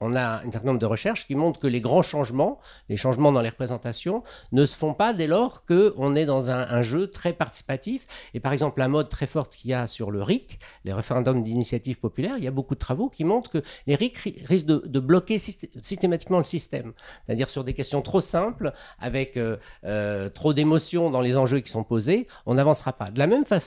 On 0.00 0.16
a 0.16 0.42
un 0.42 0.50
certain 0.50 0.68
nombre 0.68 0.80
de 0.80 0.86
recherches 0.86 1.26
qui 1.26 1.34
montrent 1.34 1.60
que 1.60 1.66
les 1.66 1.80
grands 1.80 2.02
changements, 2.02 2.58
les 2.88 2.96
changements 2.96 3.32
dans 3.32 3.42
les 3.42 3.50
représentations, 3.50 4.24
ne 4.50 4.64
se 4.64 4.74
font 4.74 4.94
pas 4.94 5.12
dès 5.12 5.26
lors 5.26 5.64
qu'on 5.66 6.16
est 6.16 6.26
dans 6.26 6.50
un, 6.50 6.82
jeu 6.82 7.06
très 7.06 7.32
participatif. 7.32 8.06
Et 8.34 8.40
par 8.40 8.52
exemple, 8.52 8.80
la 8.80 8.88
mode 8.88 9.08
très 9.08 9.26
forte 9.26 9.54
qu'il 9.54 9.70
y 9.70 9.74
a 9.74 9.86
sur 9.86 10.10
le 10.10 10.22
RIC, 10.22 10.58
les 10.84 10.92
référendums 10.92 11.42
d'initiative 11.42 11.98
populaire, 12.00 12.38
il 12.38 12.44
y 12.44 12.48
a 12.48 12.50
beaucoup 12.50 12.74
de 12.74 12.80
travaux 12.80 13.08
qui 13.08 13.24
montrent 13.24 13.50
que 13.50 13.62
les 13.86 13.94
RIC 13.94 14.16
risquent 14.46 14.66
de, 14.66 15.00
bloquer 15.00 15.38
systématiquement 15.38 16.38
le 16.38 16.44
système. 16.44 16.92
C'est-à-dire 17.26 17.50
sur 17.50 17.62
des 17.62 17.74
questions 17.74 18.02
trop 18.02 18.20
simples, 18.20 18.72
avec 18.98 19.36
euh, 19.36 19.58
euh, 19.84 20.28
trop 20.28 20.54
d'émotions 20.54 21.10
dans 21.10 21.20
les 21.20 21.36
enjeux 21.36 21.60
qui 21.60 21.70
sont 21.70 21.84
posés, 21.84 22.26
on 22.46 22.54
n'avancera 22.54 22.94
pas. 22.94 23.10
De 23.10 23.18
la 23.18 23.26
même 23.26 23.44
façon, 23.44 23.59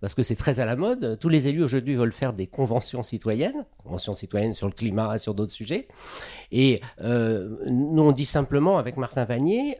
parce 0.00 0.14
que 0.14 0.22
c'est 0.22 0.36
très 0.36 0.60
à 0.60 0.64
la 0.64 0.76
mode, 0.76 1.18
tous 1.18 1.28
les 1.28 1.48
élus 1.48 1.62
aujourd'hui 1.62 1.94
veulent 1.94 2.12
faire 2.12 2.32
des 2.32 2.46
conventions 2.46 3.02
citoyennes, 3.02 3.64
conventions 3.82 4.14
citoyennes 4.14 4.54
sur 4.54 4.66
le 4.66 4.72
climat 4.72 5.16
et 5.16 5.18
sur 5.18 5.34
d'autres 5.34 5.52
sujets. 5.52 5.88
Et 6.52 6.80
euh, 7.02 7.56
nous, 7.66 8.02
on 8.02 8.12
dit 8.12 8.24
simplement 8.24 8.78
avec 8.78 8.96
Martin 8.96 9.24
Vanier, 9.24 9.78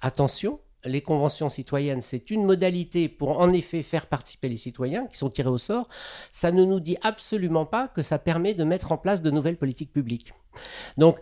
attention, 0.00 0.60
les 0.86 1.02
conventions 1.02 1.48
citoyennes, 1.48 2.00
c'est 2.00 2.30
une 2.30 2.44
modalité 2.44 3.08
pour 3.08 3.40
en 3.40 3.52
effet 3.52 3.82
faire 3.82 4.06
participer 4.06 4.48
les 4.48 4.56
citoyens 4.56 5.06
qui 5.06 5.18
sont 5.18 5.28
tirés 5.28 5.48
au 5.48 5.58
sort. 5.58 5.88
Ça 6.30 6.52
ne 6.52 6.64
nous 6.64 6.80
dit 6.80 6.96
absolument 7.02 7.66
pas 7.66 7.88
que 7.88 8.02
ça 8.02 8.18
permet 8.18 8.54
de 8.54 8.64
mettre 8.64 8.92
en 8.92 8.98
place 8.98 9.22
de 9.22 9.30
nouvelles 9.30 9.56
politiques 9.56 9.92
publiques. 9.92 10.32
Donc 10.96 11.18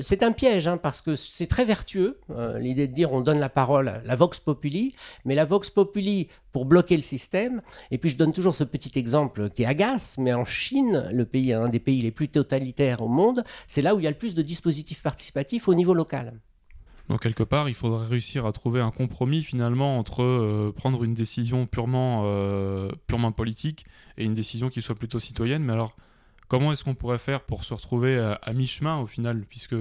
c'est 0.00 0.22
un 0.22 0.32
piège 0.32 0.68
hein, 0.68 0.76
parce 0.76 1.00
que 1.02 1.14
c'est 1.14 1.46
très 1.46 1.64
vertueux 1.64 2.20
euh, 2.30 2.58
l'idée 2.58 2.86
de 2.86 2.92
dire 2.92 3.12
on 3.12 3.20
donne 3.20 3.38
la 3.38 3.48
parole, 3.48 4.02
la 4.04 4.16
vox 4.16 4.40
populi, 4.40 4.94
mais 5.24 5.34
la 5.34 5.44
vox 5.44 5.70
populi 5.70 6.28
pour 6.52 6.64
bloquer 6.64 6.96
le 6.96 7.02
système. 7.02 7.62
Et 7.90 7.98
puis 7.98 8.10
je 8.10 8.16
donne 8.16 8.32
toujours 8.32 8.54
ce 8.54 8.64
petit 8.64 8.98
exemple 8.98 9.50
qui 9.50 9.64
agace, 9.64 10.16
mais 10.18 10.32
en 10.32 10.44
Chine, 10.44 11.08
le 11.12 11.24
pays, 11.24 11.52
un 11.52 11.68
des 11.68 11.80
pays 11.80 12.00
les 12.00 12.10
plus 12.10 12.28
totalitaires 12.28 13.02
au 13.02 13.08
monde, 13.08 13.44
c'est 13.66 13.82
là 13.82 13.94
où 13.94 14.00
il 14.00 14.04
y 14.04 14.06
a 14.06 14.10
le 14.10 14.16
plus 14.16 14.34
de 14.34 14.42
dispositifs 14.42 15.02
participatifs 15.02 15.68
au 15.68 15.74
niveau 15.74 15.94
local. 15.94 16.34
Donc 17.08 17.20
quelque 17.22 17.42
part, 17.42 17.68
il 17.68 17.74
faudrait 17.74 18.06
réussir 18.06 18.46
à 18.46 18.52
trouver 18.52 18.80
un 18.80 18.90
compromis 18.90 19.42
finalement 19.42 19.98
entre 19.98 20.22
euh, 20.22 20.72
prendre 20.74 21.04
une 21.04 21.14
décision 21.14 21.66
purement, 21.66 22.22
euh, 22.26 22.90
purement 23.06 23.32
politique 23.32 23.84
et 24.16 24.24
une 24.24 24.34
décision 24.34 24.68
qui 24.68 24.82
soit 24.82 24.94
plutôt 24.94 25.18
citoyenne. 25.18 25.62
Mais 25.64 25.72
alors, 25.72 25.96
comment 26.52 26.70
est-ce 26.70 26.84
qu'on 26.84 26.94
pourrait 26.94 27.16
faire 27.16 27.40
pour 27.40 27.64
se 27.64 27.72
retrouver 27.72 28.18
à 28.18 28.52
mi-chemin 28.52 28.98
au 28.98 29.06
final, 29.06 29.46
puisque 29.48 29.72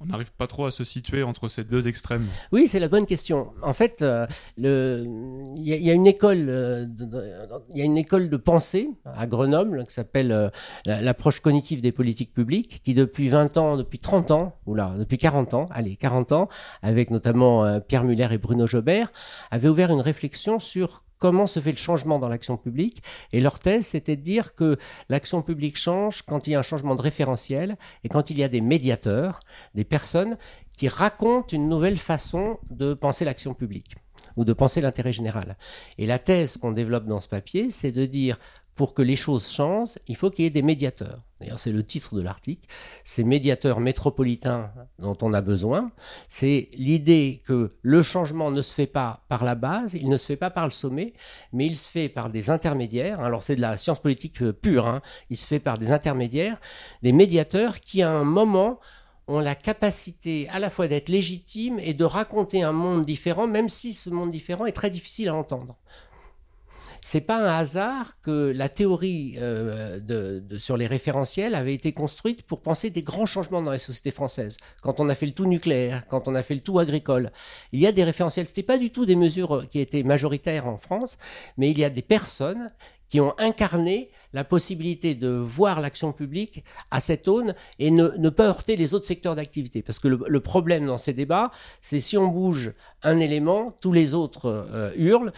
on 0.00 0.06
n'arrive 0.06 0.30
pas 0.32 0.46
trop 0.46 0.66
à 0.66 0.70
se 0.70 0.84
situer 0.84 1.24
entre 1.24 1.48
ces 1.48 1.64
deux 1.64 1.88
extrêmes? 1.88 2.28
Oui, 2.52 2.68
c'est 2.68 2.78
la 2.78 2.86
bonne 2.86 3.06
question. 3.06 3.52
En 3.60 3.72
fait, 3.72 4.02
euh, 4.02 4.24
il 4.56 5.64
y, 5.64 5.90
a 5.90 5.92
une 5.92 6.06
école, 6.06 6.46
euh, 6.48 6.86
il 7.70 7.78
y 7.78 7.82
a 7.82 7.84
une 7.84 7.98
école 7.98 8.30
de 8.30 8.36
pensée 8.36 8.88
à 9.04 9.26
Grenoble 9.26 9.84
qui 9.84 9.94
s'appelle 9.94 10.30
euh, 10.30 10.48
l'approche 10.84 11.40
cognitive 11.40 11.80
des 11.80 11.90
politiques 11.90 12.32
publiques, 12.32 12.82
qui 12.84 12.94
depuis 12.94 13.28
20 13.28 13.56
ans, 13.56 13.76
depuis 13.76 13.98
30 13.98 14.30
ans, 14.30 14.56
ou 14.66 14.76
là, 14.76 14.90
depuis 14.96 15.18
40 15.18 15.54
ans, 15.54 15.66
allez, 15.70 15.96
40 15.96 16.30
ans, 16.30 16.48
avec 16.82 17.10
notamment 17.10 17.80
Pierre 17.80 18.04
Muller 18.04 18.28
et 18.30 18.38
Bruno 18.38 18.68
Jobert, 18.68 19.10
avait 19.50 19.68
ouvert 19.68 19.90
une 19.90 20.00
réflexion 20.00 20.60
sur 20.60 21.02
comment 21.18 21.46
se 21.46 21.60
fait 21.60 21.70
le 21.70 21.76
changement 21.76 22.18
dans 22.18 22.28
l'action 22.28 22.56
publique. 22.56 23.02
Et 23.32 23.40
leur 23.40 23.58
thèse, 23.58 23.86
c'était 23.86 24.16
de 24.16 24.22
dire 24.22 24.54
que 24.54 24.76
l'action 25.08 25.42
publique 25.42 25.76
change 25.76 26.22
quand 26.22 26.46
il 26.46 26.52
y 26.52 26.54
a 26.54 26.58
un 26.58 26.62
changement 26.62 26.94
de 26.94 27.02
référentiel 27.02 27.76
et 28.04 28.08
quand 28.08 28.30
il 28.30 28.38
y 28.38 28.44
a 28.44 28.48
des 28.48 28.60
médiateurs, 28.60 29.40
des 29.74 29.84
personnes 29.84 30.36
qui 30.76 30.88
racontent 30.88 31.48
une 31.56 31.68
nouvelle 31.68 31.96
façon 31.96 32.58
de 32.70 32.94
penser 32.94 33.24
l'action 33.24 33.54
publique 33.54 33.96
ou 34.36 34.44
de 34.44 34.52
penser 34.52 34.80
l'intérêt 34.80 35.12
général. 35.12 35.56
Et 35.98 36.06
la 36.06 36.18
thèse 36.18 36.58
qu'on 36.58 36.72
développe 36.72 37.06
dans 37.06 37.20
ce 37.20 37.28
papier, 37.28 37.70
c'est 37.70 37.92
de 37.92 38.04
dire 38.04 38.38
pour 38.76 38.92
que 38.92 39.02
les 39.02 39.16
choses 39.16 39.50
changent, 39.50 39.98
il 40.06 40.16
faut 40.16 40.30
qu'il 40.30 40.44
y 40.44 40.46
ait 40.46 40.50
des 40.50 40.62
médiateurs. 40.62 41.22
D'ailleurs, 41.40 41.58
c'est 41.58 41.72
le 41.72 41.82
titre 41.82 42.14
de 42.14 42.22
l'article. 42.22 42.66
Ces 43.04 43.24
médiateurs 43.24 43.80
métropolitains 43.80 44.70
dont 44.98 45.16
on 45.22 45.34
a 45.34 45.40
besoin, 45.40 45.90
c'est 46.28 46.68
l'idée 46.74 47.42
que 47.44 47.70
le 47.82 48.02
changement 48.02 48.50
ne 48.50 48.62
se 48.62 48.72
fait 48.72 48.86
pas 48.86 49.24
par 49.28 49.44
la 49.44 49.54
base, 49.54 49.94
il 49.94 50.08
ne 50.08 50.16
se 50.16 50.26
fait 50.26 50.36
pas 50.36 50.50
par 50.50 50.64
le 50.64 50.70
sommet, 50.70 51.14
mais 51.52 51.66
il 51.66 51.76
se 51.76 51.88
fait 51.88 52.08
par 52.08 52.30
des 52.30 52.50
intermédiaires. 52.50 53.20
Alors, 53.20 53.42
c'est 53.42 53.56
de 53.56 53.60
la 53.60 53.76
science 53.76 54.00
politique 54.00 54.40
euh, 54.42 54.52
pure. 54.52 54.86
Hein. 54.86 55.02
Il 55.30 55.36
se 55.36 55.46
fait 55.46 55.60
par 55.60 55.78
des 55.78 55.90
intermédiaires, 55.90 56.58
des 57.02 57.12
médiateurs 57.12 57.80
qui, 57.80 58.02
à 58.02 58.10
un 58.10 58.24
moment, 58.24 58.78
ont 59.28 59.40
la 59.40 59.54
capacité 59.54 60.48
à 60.50 60.58
la 60.58 60.70
fois 60.70 60.86
d'être 60.88 61.08
légitimes 61.08 61.78
et 61.80 61.94
de 61.94 62.04
raconter 62.04 62.62
un 62.62 62.72
monde 62.72 63.04
différent, 63.04 63.46
même 63.46 63.68
si 63.68 63.92
ce 63.92 64.08
monde 64.08 64.30
différent 64.30 64.66
est 64.66 64.72
très 64.72 64.90
difficile 64.90 65.28
à 65.28 65.34
entendre. 65.34 65.76
C'est 67.00 67.20
pas 67.20 67.38
un 67.38 67.58
hasard 67.58 68.20
que 68.20 68.52
la 68.54 68.68
théorie 68.68 69.36
euh, 69.38 70.40
sur 70.58 70.76
les 70.76 70.86
référentiels 70.86 71.54
avait 71.54 71.74
été 71.74 71.92
construite 71.92 72.42
pour 72.42 72.62
penser 72.62 72.90
des 72.90 73.02
grands 73.02 73.26
changements 73.26 73.62
dans 73.62 73.72
les 73.72 73.78
sociétés 73.78 74.10
françaises. 74.10 74.56
Quand 74.82 75.00
on 75.00 75.08
a 75.08 75.14
fait 75.14 75.26
le 75.26 75.32
tout 75.32 75.46
nucléaire, 75.46 76.06
quand 76.08 76.28
on 76.28 76.34
a 76.34 76.42
fait 76.42 76.54
le 76.54 76.60
tout 76.60 76.78
agricole, 76.78 77.32
il 77.72 77.80
y 77.80 77.86
a 77.86 77.92
des 77.92 78.04
référentiels. 78.04 78.46
C'était 78.46 78.62
pas 78.62 78.78
du 78.78 78.90
tout 78.90 79.06
des 79.06 79.16
mesures 79.16 79.68
qui 79.68 79.80
étaient 79.80 80.02
majoritaires 80.02 80.66
en 80.66 80.76
France, 80.76 81.18
mais 81.56 81.70
il 81.70 81.78
y 81.78 81.84
a 81.84 81.90
des 81.90 82.02
personnes 82.02 82.68
qui 83.08 83.20
ont 83.20 83.34
incarné 83.38 84.10
la 84.32 84.44
possibilité 84.44 85.14
de 85.14 85.28
voir 85.28 85.80
l'action 85.80 86.12
publique 86.12 86.64
à 86.90 87.00
cette 87.00 87.28
aune 87.28 87.54
et 87.78 87.90
ne, 87.90 88.28
pas 88.30 88.46
heurter 88.46 88.76
les 88.76 88.94
autres 88.94 89.06
secteurs 89.06 89.36
d'activité. 89.36 89.82
Parce 89.82 89.98
que 89.98 90.08
le, 90.08 90.40
problème 90.40 90.86
dans 90.86 90.98
ces 90.98 91.12
débats, 91.12 91.50
c'est 91.80 92.00
si 92.00 92.16
on 92.16 92.28
bouge 92.28 92.72
un 93.02 93.18
élément, 93.18 93.76
tous 93.80 93.92
les 93.92 94.14
autres 94.14 94.46
euh, 94.46 94.92
hurlent 94.96 95.32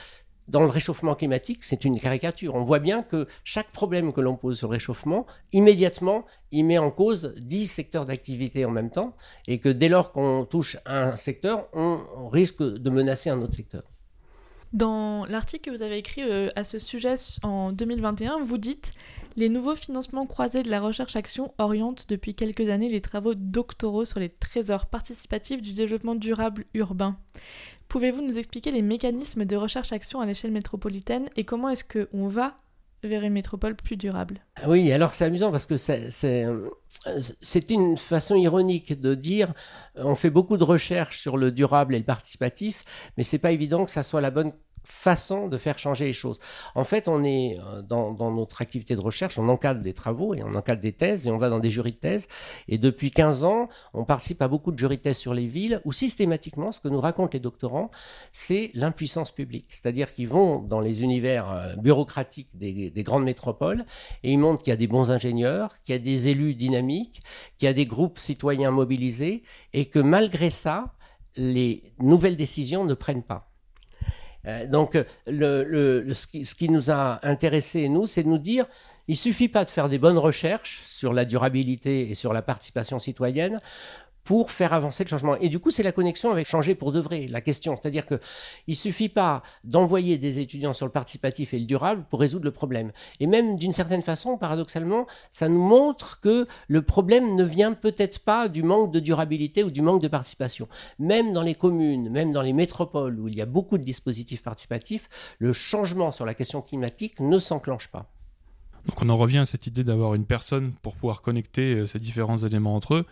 dans 0.49 0.61
le 0.63 0.69
réchauffement 0.69 1.15
climatique, 1.15 1.63
c'est 1.63 1.85
une 1.85 2.01
caricature. 2.01 2.55
On 2.55 2.65
voit 2.65 2.79
bien 2.79 3.03
que 3.03 3.27
chaque 3.45 3.71
problème 3.71 4.13
que 4.13 4.21
l'on 4.21 4.37
pose 4.37 4.59
sur 4.59 4.69
le 4.69 4.73
réchauffement, 4.73 5.27
immédiatement, 5.53 6.25
il 6.51 6.65
met 6.65 6.79
en 6.79 6.91
cause 6.91 7.35
10 7.37 7.67
secteurs 7.67 8.07
d'activité 8.07 8.65
en 8.65 8.71
même 8.71 8.91
temps, 8.91 9.15
et 9.47 9.59
que 9.59 9.69
dès 9.69 9.89
lors 9.89 10.13
qu'on 10.13 10.45
touche 10.45 10.79
un 10.87 11.17
secteur, 11.17 11.69
on, 11.75 12.29
risque 12.31 12.63
de 12.63 12.91
menacer 12.91 13.31
un 13.31 13.41
autre 13.41 13.55
secteur. 13.55 13.83
Dans 14.75 15.25
l'article 15.25 15.71
que 15.71 15.75
vous 15.75 15.83
avez 15.83 15.97
écrit 15.97 16.23
euh, 16.23 16.49
à 16.55 16.63
ce 16.63 16.79
sujet 16.79 17.15
en 17.43 17.73
2021, 17.73 18.41
vous 18.43 18.59
dites 18.59 18.93
Les 19.37 19.49
nouveaux 19.49 19.75
financements 19.75 20.27
croisés 20.27 20.63
de 20.63 20.69
la 20.71 20.81
recherche-action 20.81 21.55
orientent 21.57 22.07
depuis 22.09 22.35
quelques 22.35 22.69
années 22.69 22.91
les 22.91 23.01
travaux 23.01 23.35
doctoraux 23.35 24.05
sur 24.05 24.21
les 24.21 24.29
trésors 24.29 24.87
participatifs 24.87 25.63
du 25.63 25.73
développement 25.73 26.15
durable 26.15 26.67
urbain. 26.75 27.17
Pouvez-vous 27.89 28.23
nous 28.23 28.39
expliquer 28.39 28.71
les 28.71 28.83
mécanismes 28.83 29.45
de 29.45 29.57
recherche-action 29.57 30.21
à 30.21 30.27
l'échelle 30.27 30.53
métropolitaine 30.53 31.29
et 31.37 31.45
comment 31.45 31.71
est-ce 31.71 31.85
qu'on 31.85 32.27
va 32.27 32.59
vers 33.03 33.23
une 33.23 33.33
métropole 33.33 33.77
plus 33.77 33.97
durable? 33.97 34.41
Oui, 34.67 34.91
alors 34.93 35.15
c'est 35.15 35.25
amusant 35.25 35.51
parce 35.51 35.67
que 35.67 35.77
c'est 35.77 36.45
une 37.71 37.97
façon 37.97 38.35
ironique 38.35 39.01
de 39.01 39.15
dire 39.15 39.55
on 39.95 40.17
fait 40.17 40.31
beaucoup 40.31 40.59
de 40.59 40.65
recherches 40.65 41.21
sur 41.21 41.37
le 41.37 41.53
durable 41.53 41.95
et 41.95 41.99
le 41.99 42.05
participatif, 42.05 42.83
mais 43.17 43.23
c'est 43.23 43.39
pas 43.39 43.53
évident 43.53 43.85
que 43.85 43.91
ça 43.91 44.03
soit 44.03 44.21
la 44.21 44.31
bonne 44.31 44.53
façon 44.89 45.49
de 45.49 45.59
faire 45.59 45.79
changer 45.79 46.07
les 46.07 46.13
choses. 46.13 46.41
En 46.75 46.85
fait, 46.85 47.09
on 47.09 47.23
est 47.23 47.57
euh, 47.59 47.83
dans, 47.83 48.15
notre 48.31 48.63
activité 48.63 48.97
de 48.97 49.01
recherche, 49.01 49.39
on 49.39 49.49
encadre 49.49 49.83
des 49.83 49.93
travaux 49.93 50.35
et 50.35 50.43
on 50.43 50.55
encadre 50.55 50.81
des 50.81 50.93
thèses 50.93 51.27
et 51.27 51.31
on 51.31 51.37
va 51.37 51.51
dans 51.51 51.59
des 51.59 51.71
jurys 51.71 51.93
de 51.93 51.97
thèse. 51.97 52.29
Et 52.69 52.79
depuis 52.79 53.11
15 53.11 53.45
ans, 53.45 53.69
on 53.95 54.05
participe 54.05 54.43
à 54.43 54.49
beaucoup 54.49 54.73
de 54.73 54.79
jurys 54.79 54.97
de 54.97 55.03
thèse 55.03 55.19
sur 55.19 55.35
les 55.35 55.47
villes 55.47 55.81
où 55.85 55.93
systématiquement, 55.93 56.73
ce 56.73 56.81
que 56.81 56.89
nous 56.89 57.01
racontent 57.01 57.31
les 57.33 57.41
doctorants, 57.41 57.91
c'est 58.33 58.71
l'impuissance 58.75 59.31
publique. 59.31 59.67
C'est-à-dire 59.71 60.13
qu'ils 60.13 60.29
vont 60.29 60.61
dans 60.61 60.81
les 60.81 61.03
univers 61.03 61.51
euh, 61.51 61.77
bureaucratiques 61.77 62.49
des, 62.55 62.91
des 62.91 63.03
grandes 63.03 63.25
métropoles 63.25 63.85
et 64.23 64.33
ils 64.33 64.39
montrent 64.39 64.63
qu'il 64.63 64.71
y 64.71 64.75
a 64.75 64.77
des 64.77 64.89
bons 64.89 65.11
ingénieurs, 65.11 65.83
qu'il 65.85 65.95
y 65.95 65.97
a 65.97 66.01
des 66.01 66.29
élus 66.29 66.55
dynamiques, 66.55 67.23
qu'il 67.59 67.67
y 67.67 67.71
a 67.71 67.75
des 67.75 67.87
groupes 67.87 68.19
citoyens 68.19 68.71
mobilisés 68.71 69.43
et 69.73 69.87
que 69.87 69.99
malgré 69.99 70.51
ça, 70.51 70.95
les 71.37 71.95
nouvelles 72.01 72.37
décisions 72.37 72.85
ne 72.85 72.95
prennent 72.95 73.23
pas. 73.23 73.48
Euh, 74.49 74.67
donc, 74.67 74.99
ce, 75.27 76.55
qui, 76.55 76.69
nous 76.69 76.91
a 76.91 77.21
intéressés, 77.23 77.89
nous, 77.89 78.07
c'est 78.07 78.23
de 78.23 78.29
nous 78.29 78.39
dire, 78.39 78.67
il 79.07 79.17
suffit 79.17 79.49
pas 79.49 79.65
de 79.65 79.71
faire 79.71 79.89
des 79.89 79.99
bonnes 79.99 80.19
recherches 80.19 80.81
sur 80.85 81.13
la 81.13 81.25
durabilité 81.25 82.11
et 82.11 82.15
sur 82.15 82.33
la 82.33 82.43
participation 82.43 82.99
citoyenne 82.99 83.61
pour 84.29 84.51
faire 84.51 84.75
avancer 84.75 85.05
le 85.05 85.09
changement. 85.09 85.37
Et 85.37 85.49
du 85.49 85.59
coup, 85.59 85.71
c'est 85.71 85.83
la 85.83 85.91
connexion 85.91 86.31
avec 86.31 86.47
changer 86.47 86.75
pour 86.75 86.93
de 86.93 87.01
vrai, 87.01 87.29
la 87.31 87.41
question. 87.41 87.75
C'est-à-dire 87.77 88.05
qu'il 88.05 88.19
ne 88.69 88.75
suffit 88.75 89.09
pas 89.09 89.43
d'envoyer 89.65 90.19
des 90.19 90.39
étudiants 90.39 90.75
sur 90.75 90.85
le 90.85 90.93
participatif 90.93 91.55
et 91.55 91.59
le 91.59 91.65
durable 91.65 92.05
pour 92.11 92.21
résoudre 92.21 92.45
le 92.45 92.51
problème. 92.51 92.91
Et 93.21 93.27
même 93.27 93.57
d'une 93.57 93.73
certaine 93.73 94.03
façon, 94.03 94.37
paradoxalement, 94.37 95.07
ça 95.31 95.49
nous 95.49 95.63
montre 95.63 96.21
que 96.21 96.47
le 96.67 96.83
problème 96.83 97.37
ne 97.37 97.43
vient 97.43 97.73
peut-être 97.73 98.19
pas 98.19 98.51
du 98.51 98.63
manque 98.63 98.93
de 98.93 99.01
durabilité 99.01 99.65
ou 99.65 99.71
du 99.71 99.81
manque 99.81 100.03
de 100.03 100.09
participation. 100.09 100.69
Même 100.99 101.33
dans 101.33 101.43
les 101.43 101.55
communes, 101.55 102.11
même 102.11 102.31
dans 102.31 102.43
les 102.43 102.53
métropoles 102.53 103.19
où 103.19 103.29
il 103.29 103.35
y 103.35 103.41
a 103.41 103.47
beaucoup 103.47 103.79
de 103.79 103.83
dispositifs 103.83 104.43
participatifs, 104.43 105.09
le 105.39 105.55
changement 105.55 106.11
sur 106.11 106.27
la 106.27 106.35
question 106.35 106.61
climatique 106.61 107.19
ne 107.21 107.39
s'enclenche 107.39 107.89
pas. 107.89 108.11
Donc 108.85 109.01
on 109.01 109.09
en 109.09 109.17
revient 109.17 109.39
à 109.39 109.47
cette 109.47 109.67
idée 109.67 109.85
d'avoir 109.85 110.13
une 110.13 110.27
personne 110.27 110.73
pour 110.83 110.97
pouvoir 110.97 111.23
connecter 111.23 111.77
euh, 111.77 111.87
ces 111.87 111.99
différents 111.99 112.37
éléments 112.37 112.77
entre 112.77 112.95
eux. 112.95 113.07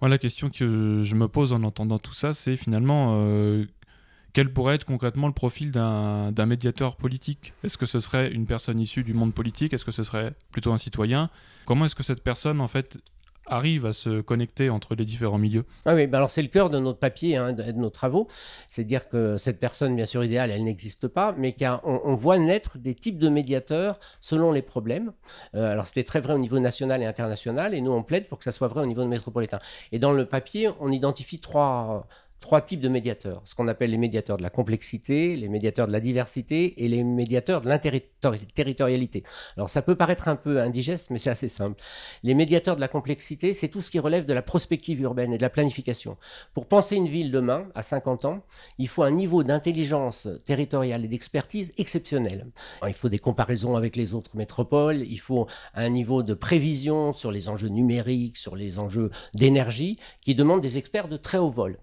La 0.00 0.18
question 0.18 0.48
que 0.48 1.02
je 1.02 1.14
me 1.14 1.28
pose 1.28 1.52
en 1.52 1.62
entendant 1.64 1.98
tout 1.98 2.12
ça, 2.12 2.32
c'est 2.32 2.56
finalement 2.56 3.18
euh, 3.20 3.64
quel 4.32 4.52
pourrait 4.52 4.76
être 4.76 4.84
concrètement 4.84 5.26
le 5.26 5.32
profil 5.32 5.72
d'un 5.72 6.46
médiateur 6.46 6.96
politique? 6.96 7.52
Est-ce 7.64 7.76
que 7.76 7.86
ce 7.86 7.98
serait 7.98 8.30
une 8.30 8.46
personne 8.46 8.78
issue 8.78 9.02
du 9.02 9.12
monde 9.12 9.34
politique? 9.34 9.72
Est-ce 9.72 9.84
que 9.84 9.90
ce 9.90 10.04
serait 10.04 10.34
plutôt 10.52 10.72
un 10.72 10.78
citoyen? 10.78 11.30
Comment 11.64 11.86
est-ce 11.86 11.96
que 11.96 12.04
cette 12.04 12.22
personne, 12.22 12.60
en 12.60 12.68
fait, 12.68 12.98
arrive 13.48 13.86
à 13.86 13.92
se 13.92 14.20
connecter 14.20 14.70
entre 14.70 14.94
les 14.94 15.04
différents 15.04 15.38
milieux 15.38 15.64
ah 15.84 15.94
oui, 15.94 16.06
ben 16.06 16.18
alors 16.18 16.30
c'est 16.30 16.42
le 16.42 16.48
cœur 16.48 16.70
de 16.70 16.78
notre 16.78 16.98
papier, 16.98 17.36
hein, 17.36 17.52
de, 17.52 17.72
nos 17.72 17.90
travaux. 17.90 18.28
C'est 18.66 18.84
dire 18.84 19.08
que 19.08 19.36
cette 19.36 19.58
personne, 19.58 19.96
bien 19.96 20.04
sûr, 20.04 20.24
idéale, 20.24 20.50
elle 20.50 20.64
n'existe 20.64 21.08
pas, 21.08 21.34
mais 21.36 21.54
qu'on 21.54 21.80
on 21.84 22.14
voit 22.14 22.38
naître 22.38 22.78
des 22.78 22.94
types 22.94 23.18
de 23.18 23.28
médiateurs 23.28 23.98
selon 24.20 24.52
les 24.52 24.62
problèmes. 24.62 25.12
Euh, 25.54 25.72
alors 25.72 25.86
c'était 25.86 26.04
très 26.04 26.20
vrai 26.20 26.34
au 26.34 26.38
niveau 26.38 26.58
national 26.58 27.02
et 27.02 27.06
international, 27.06 27.74
et 27.74 27.80
nous 27.80 27.92
on 27.92 28.02
plaide 28.02 28.28
pour 28.28 28.38
que 28.38 28.44
ça 28.44 28.52
soit 28.52 28.68
vrai 28.68 28.82
au 28.82 28.86
niveau 28.86 29.04
métropolitain. 29.06 29.58
Et 29.92 29.98
dans 29.98 30.12
le 30.12 30.26
papier, 30.26 30.68
on 30.80 30.90
identifie 30.90 31.38
trois 31.38 32.06
trois 32.40 32.60
types 32.60 32.80
de 32.80 32.88
médiateurs, 32.88 33.40
ce 33.44 33.54
qu'on 33.54 33.68
appelle 33.68 33.90
les 33.90 33.98
médiateurs 33.98 34.36
de 34.36 34.42
la 34.42 34.50
complexité, 34.50 35.36
les 35.36 35.48
médiateurs 35.48 35.86
de 35.86 35.92
la 35.92 36.00
diversité 36.00 36.84
et 36.84 36.88
les 36.88 37.02
médiateurs 37.02 37.60
de 37.60 37.68
l'interterritorialité. 37.68 39.22
Alors 39.56 39.68
ça 39.68 39.82
peut 39.82 39.96
paraître 39.96 40.28
un 40.28 40.36
peu 40.36 40.60
indigeste, 40.60 41.10
mais 41.10 41.18
c'est 41.18 41.30
assez 41.30 41.48
simple. 41.48 41.80
Les 42.22 42.34
médiateurs 42.34 42.76
de 42.76 42.80
la 42.80 42.88
complexité, 42.88 43.52
c'est 43.52 43.68
tout 43.68 43.80
ce 43.80 43.90
qui 43.90 43.98
relève 43.98 44.24
de 44.24 44.32
la 44.32 44.42
prospective 44.42 45.00
urbaine 45.00 45.32
et 45.32 45.38
de 45.38 45.42
la 45.42 45.50
planification. 45.50 46.16
Pour 46.54 46.66
penser 46.66 46.96
une 46.96 47.08
ville 47.08 47.30
demain, 47.30 47.68
à 47.74 47.82
50 47.82 48.24
ans, 48.24 48.44
il 48.78 48.88
faut 48.88 49.02
un 49.02 49.10
niveau 49.10 49.42
d'intelligence 49.42 50.28
territoriale 50.44 51.04
et 51.04 51.08
d'expertise 51.08 51.72
exceptionnel. 51.76 52.46
il 52.86 52.94
faut 52.94 53.08
des 53.08 53.18
comparaisons 53.18 53.76
avec 53.76 53.96
les 53.96 54.14
autres 54.14 54.36
métropoles, 54.36 55.04
il 55.08 55.20
faut 55.20 55.46
un 55.74 55.88
niveau 55.88 56.22
de 56.22 56.34
prévision 56.34 57.12
sur 57.12 57.32
les 57.32 57.48
enjeux 57.48 57.68
numériques, 57.68 58.36
sur 58.36 58.56
les 58.56 58.78
enjeux 58.78 59.10
d'énergie, 59.34 59.96
qui 60.20 60.34
demande 60.34 60.60
des 60.60 60.78
experts 60.78 61.08
de 61.08 61.16
très 61.16 61.38
haut 61.38 61.50
vol. 61.50 61.78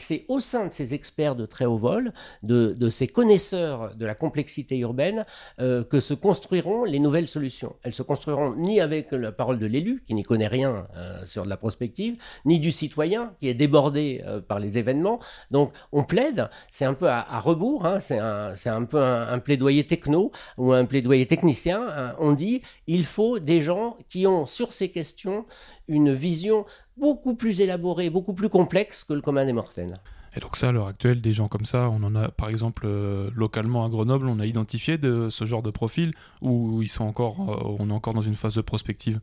c'est 0.00 0.24
au 0.28 0.40
sein 0.40 0.66
de 0.66 0.72
ces 0.72 0.94
experts 0.94 1.36
de 1.36 1.46
très 1.46 1.64
haut 1.64 1.76
vol, 1.78 2.12
de, 2.42 2.88
ces 2.90 3.06
connaisseurs 3.06 3.94
de 3.94 4.06
la 4.06 4.14
complexité 4.14 4.78
urbaine, 4.78 5.24
euh, 5.60 5.84
que 5.84 6.00
se 6.00 6.14
construiront 6.14 6.84
les 6.84 6.98
nouvelles 6.98 7.28
solutions. 7.28 7.76
Elles 7.82 7.94
se 7.94 8.02
construiront 8.02 8.54
ni 8.56 8.80
avec 8.80 9.12
la 9.12 9.32
parole 9.32 9.58
de 9.58 9.66
l'élu, 9.66 10.02
qui 10.06 10.14
n'y 10.14 10.22
connaît 10.22 10.48
rien 10.48 10.86
euh, 10.96 11.24
sur 11.24 11.44
de 11.44 11.48
la 11.48 11.56
prospective, 11.56 12.16
ni 12.44 12.58
du 12.58 12.72
citoyen, 12.72 13.34
qui 13.38 13.48
est 13.48 13.54
débordé 13.54 14.22
euh, 14.26 14.40
par 14.40 14.58
les 14.58 14.78
événements. 14.78 15.20
Donc 15.50 15.72
on 15.92 16.04
plaide, 16.04 16.48
c'est 16.70 16.84
un 16.84 16.94
peu 16.94 17.08
à, 17.08 17.40
rebours, 17.40 17.86
hein, 17.86 18.00
c'est 18.00 18.18
un, 18.18 18.84
peu 18.84 19.02
un, 19.02 19.38
plaidoyer 19.38 19.84
techno 19.84 20.32
ou 20.58 20.72
un 20.72 20.84
plaidoyer 20.84 21.26
technicien. 21.26 21.86
Hein. 21.88 22.14
on 22.18 22.32
dit 22.32 22.62
il 22.86 23.04
faut 23.04 23.38
des 23.38 23.62
gens 23.62 23.96
qui 24.08 24.26
ont 24.26 24.46
sur 24.46 24.72
ces 24.72 24.90
questions 24.90 25.46
une 25.88 26.12
vision 26.12 26.64
beaucoup 27.00 27.34
plus 27.34 27.60
élaboré, 27.62 28.10
beaucoup 28.10 28.34
plus 28.34 28.48
complexe 28.48 29.04
que 29.04 29.14
le 29.14 29.22
commun 29.22 29.46
des 29.46 29.54
mortels. 29.54 29.94
Et 30.36 30.40
donc 30.40 30.56
ça, 30.56 30.68
à 30.68 30.72
l'heure 30.72 30.86
actuelle, 30.86 31.20
des 31.20 31.32
gens 31.32 31.48
comme 31.48 31.64
ça, 31.64 31.90
on 31.90 32.02
en 32.04 32.14
a 32.14 32.28
par 32.28 32.48
exemple 32.48 32.84
euh, 32.86 33.30
localement 33.34 33.84
à 33.84 33.88
Grenoble, 33.88 34.28
on 34.28 34.38
a 34.38 34.46
identifié 34.46 34.96
de 34.96 35.28
ce 35.28 35.44
genre 35.44 35.62
de 35.62 35.70
profil 35.70 36.12
où 36.40 36.82
ils 36.82 36.88
sont 36.88 37.04
encore, 37.04 37.50
euh, 37.50 37.76
on 37.80 37.90
est 37.90 37.92
encore 37.92 38.14
dans 38.14 38.20
une 38.20 38.36
phase 38.36 38.54
de 38.54 38.60
prospective? 38.60 39.20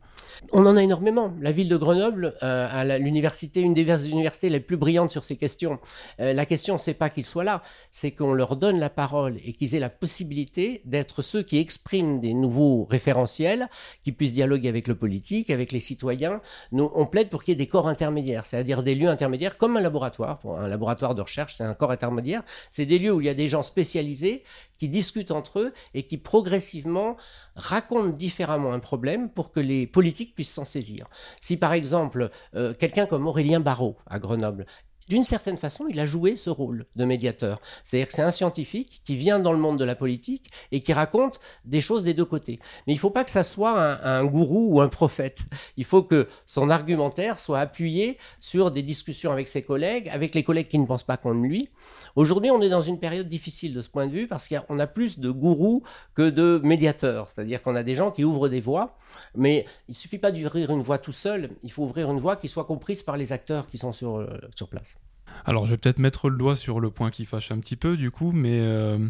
On 0.52 0.66
en 0.66 0.76
a 0.76 0.82
énormément. 0.82 1.34
La 1.40 1.50
ville 1.50 1.68
de 1.68 1.76
Grenoble 1.76 2.34
euh, 2.42 2.68
a 2.70 2.98
l'université, 2.98 3.60
une 3.62 3.74
des 3.74 4.10
universités 4.10 4.50
les 4.50 4.60
plus 4.60 4.76
brillantes 4.76 5.10
sur 5.10 5.24
ces 5.24 5.36
questions. 5.36 5.78
la 6.18 6.46
question, 6.46 6.76
c'est 6.76 6.94
pas 6.94 7.08
qu'ils 7.08 7.24
soient 7.24 7.44
là, 7.44 7.62
c'est 7.90 8.10
qu'on 8.10 8.34
leur 8.34 8.56
donne 8.56 8.78
la 8.78 8.90
parole 8.90 9.36
et 9.44 9.54
qu'ils 9.54 9.74
aient 9.74 9.80
la 9.80 9.90
possibilité 9.90 10.82
d'être 10.84 11.22
ceux 11.22 11.42
qui 11.42 11.58
expriment 11.58 12.20
des 12.20 12.34
nouveaux 12.34 12.86
référentiels, 12.90 13.68
qui 14.02 14.12
puissent 14.12 14.32
dialoguer 14.32 14.68
avec 14.68 14.86
le 14.86 14.94
politique, 14.94 15.50
avec 15.50 15.72
les 15.72 15.80
citoyens. 15.80 16.40
Nous, 16.72 16.90
on 16.94 17.06
plaide 17.06 17.30
pour 17.30 17.42
qu'il 17.42 17.52
y 17.52 17.54
ait 17.54 17.64
des 17.64 17.66
corps 17.66 17.88
intermédiaires, 17.88 18.44
c'est-à-dire 18.44 18.82
des 18.82 18.94
lieux 18.94 19.08
intermédiaires 19.08 19.56
comme 19.56 19.76
un 19.76 19.80
laboratoire, 19.80 20.40
un 20.44 20.68
laboratoire 20.68 20.97
de 20.98 21.22
recherche, 21.22 21.56
c'est 21.56 21.64
un 21.64 21.74
corps 21.74 21.90
intermédiaire. 21.90 22.42
C'est 22.70 22.86
des 22.86 22.98
lieux 22.98 23.12
où 23.12 23.20
il 23.20 23.26
y 23.26 23.30
a 23.30 23.34
des 23.34 23.48
gens 23.48 23.62
spécialisés 23.62 24.42
qui 24.76 24.88
discutent 24.88 25.30
entre 25.30 25.60
eux 25.60 25.72
et 25.94 26.04
qui 26.04 26.18
progressivement 26.18 27.16
racontent 27.56 28.10
différemment 28.10 28.72
un 28.72 28.78
problème 28.78 29.30
pour 29.30 29.52
que 29.52 29.60
les 29.60 29.86
politiques 29.86 30.34
puissent 30.34 30.52
s'en 30.52 30.64
saisir. 30.64 31.06
Si 31.40 31.56
par 31.56 31.72
exemple, 31.72 32.30
euh, 32.54 32.74
quelqu'un 32.74 33.06
comme 33.06 33.26
Aurélien 33.26 33.60
Barrault 33.60 33.96
à 34.06 34.18
Grenoble 34.18 34.66
d'une 35.08 35.22
certaine 35.22 35.56
façon, 35.56 35.86
il 35.88 35.98
a 36.00 36.06
joué 36.06 36.36
ce 36.36 36.50
rôle 36.50 36.86
de 36.96 37.04
médiateur. 37.04 37.60
C'est-à-dire 37.84 38.08
que 38.08 38.14
c'est 38.14 38.22
un 38.22 38.30
scientifique 38.30 39.00
qui 39.04 39.16
vient 39.16 39.38
dans 39.38 39.52
le 39.52 39.58
monde 39.58 39.78
de 39.78 39.84
la 39.84 39.94
politique 39.94 40.50
et 40.72 40.80
qui 40.80 40.92
raconte 40.92 41.40
des 41.64 41.80
choses 41.80 42.04
des 42.04 42.14
deux 42.14 42.24
côtés. 42.24 42.58
Mais 42.86 42.92
il 42.92 42.96
ne 42.96 43.00
faut 43.00 43.10
pas 43.10 43.24
que 43.24 43.30
ça 43.30 43.42
soit 43.42 43.78
un, 44.04 44.24
gourou 44.24 44.74
ou 44.74 44.80
un 44.80 44.88
prophète. 44.88 45.40
Il 45.76 45.84
faut 45.84 46.02
que 46.02 46.28
son 46.46 46.70
argumentaire 46.70 47.38
soit 47.38 47.60
appuyé 47.60 48.18
sur 48.40 48.70
des 48.70 48.82
discussions 48.82 49.32
avec 49.32 49.48
ses 49.48 49.62
collègues, 49.62 50.08
avec 50.10 50.34
les 50.34 50.42
collègues 50.42 50.68
qui 50.68 50.78
ne 50.78 50.86
pensent 50.86 51.04
pas 51.04 51.16
comme 51.16 51.44
lui. 51.44 51.70
Aujourd'hui, 52.16 52.50
on 52.50 52.60
est 52.60 52.68
dans 52.68 52.80
une 52.80 52.98
période 52.98 53.26
difficile 53.26 53.74
de 53.74 53.80
ce 53.80 53.88
point 53.88 54.06
de 54.06 54.12
vue 54.12 54.26
parce 54.26 54.48
qu'on 54.48 54.78
a, 54.78 54.86
plus 54.86 55.18
de 55.18 55.30
gourous 55.30 55.82
que 56.14 56.30
de 56.30 56.60
médiateurs. 56.64 57.30
C'est-à-dire 57.30 57.62
qu'on 57.62 57.76
a 57.76 57.82
des 57.82 57.94
gens 57.94 58.10
qui 58.10 58.24
ouvrent 58.24 58.48
des 58.48 58.60
voies, 58.60 58.96
mais 59.34 59.64
il 59.86 59.92
ne 59.92 59.96
suffit 59.96 60.18
pas 60.18 60.32
d'ouvrir 60.32 60.70
une 60.70 60.82
voie 60.82 60.98
tout 60.98 61.12
seul, 61.12 61.50
il 61.62 61.70
faut 61.70 61.84
ouvrir 61.84 62.10
une 62.10 62.18
voie 62.18 62.36
qui 62.36 62.48
soit 62.48 62.64
comprise 62.64 63.02
par 63.02 63.16
les 63.16 63.32
acteurs 63.32 63.68
qui 63.68 63.78
sont 63.78 63.92
sur, 63.92 64.16
euh, 64.16 64.26
sur 64.54 64.68
place. 64.68 64.97
Alors, 65.44 65.66
je 65.66 65.72
vais 65.72 65.78
peut-être 65.78 65.98
mettre 65.98 66.28
le 66.28 66.36
doigt 66.36 66.56
sur 66.56 66.80
le 66.80 66.90
point 66.90 67.10
qui 67.10 67.24
fâche 67.24 67.50
un 67.50 67.58
petit 67.58 67.76
peu, 67.76 67.96
du 67.96 68.10
coup, 68.10 68.32
mais 68.32 68.58
euh, 68.60 69.08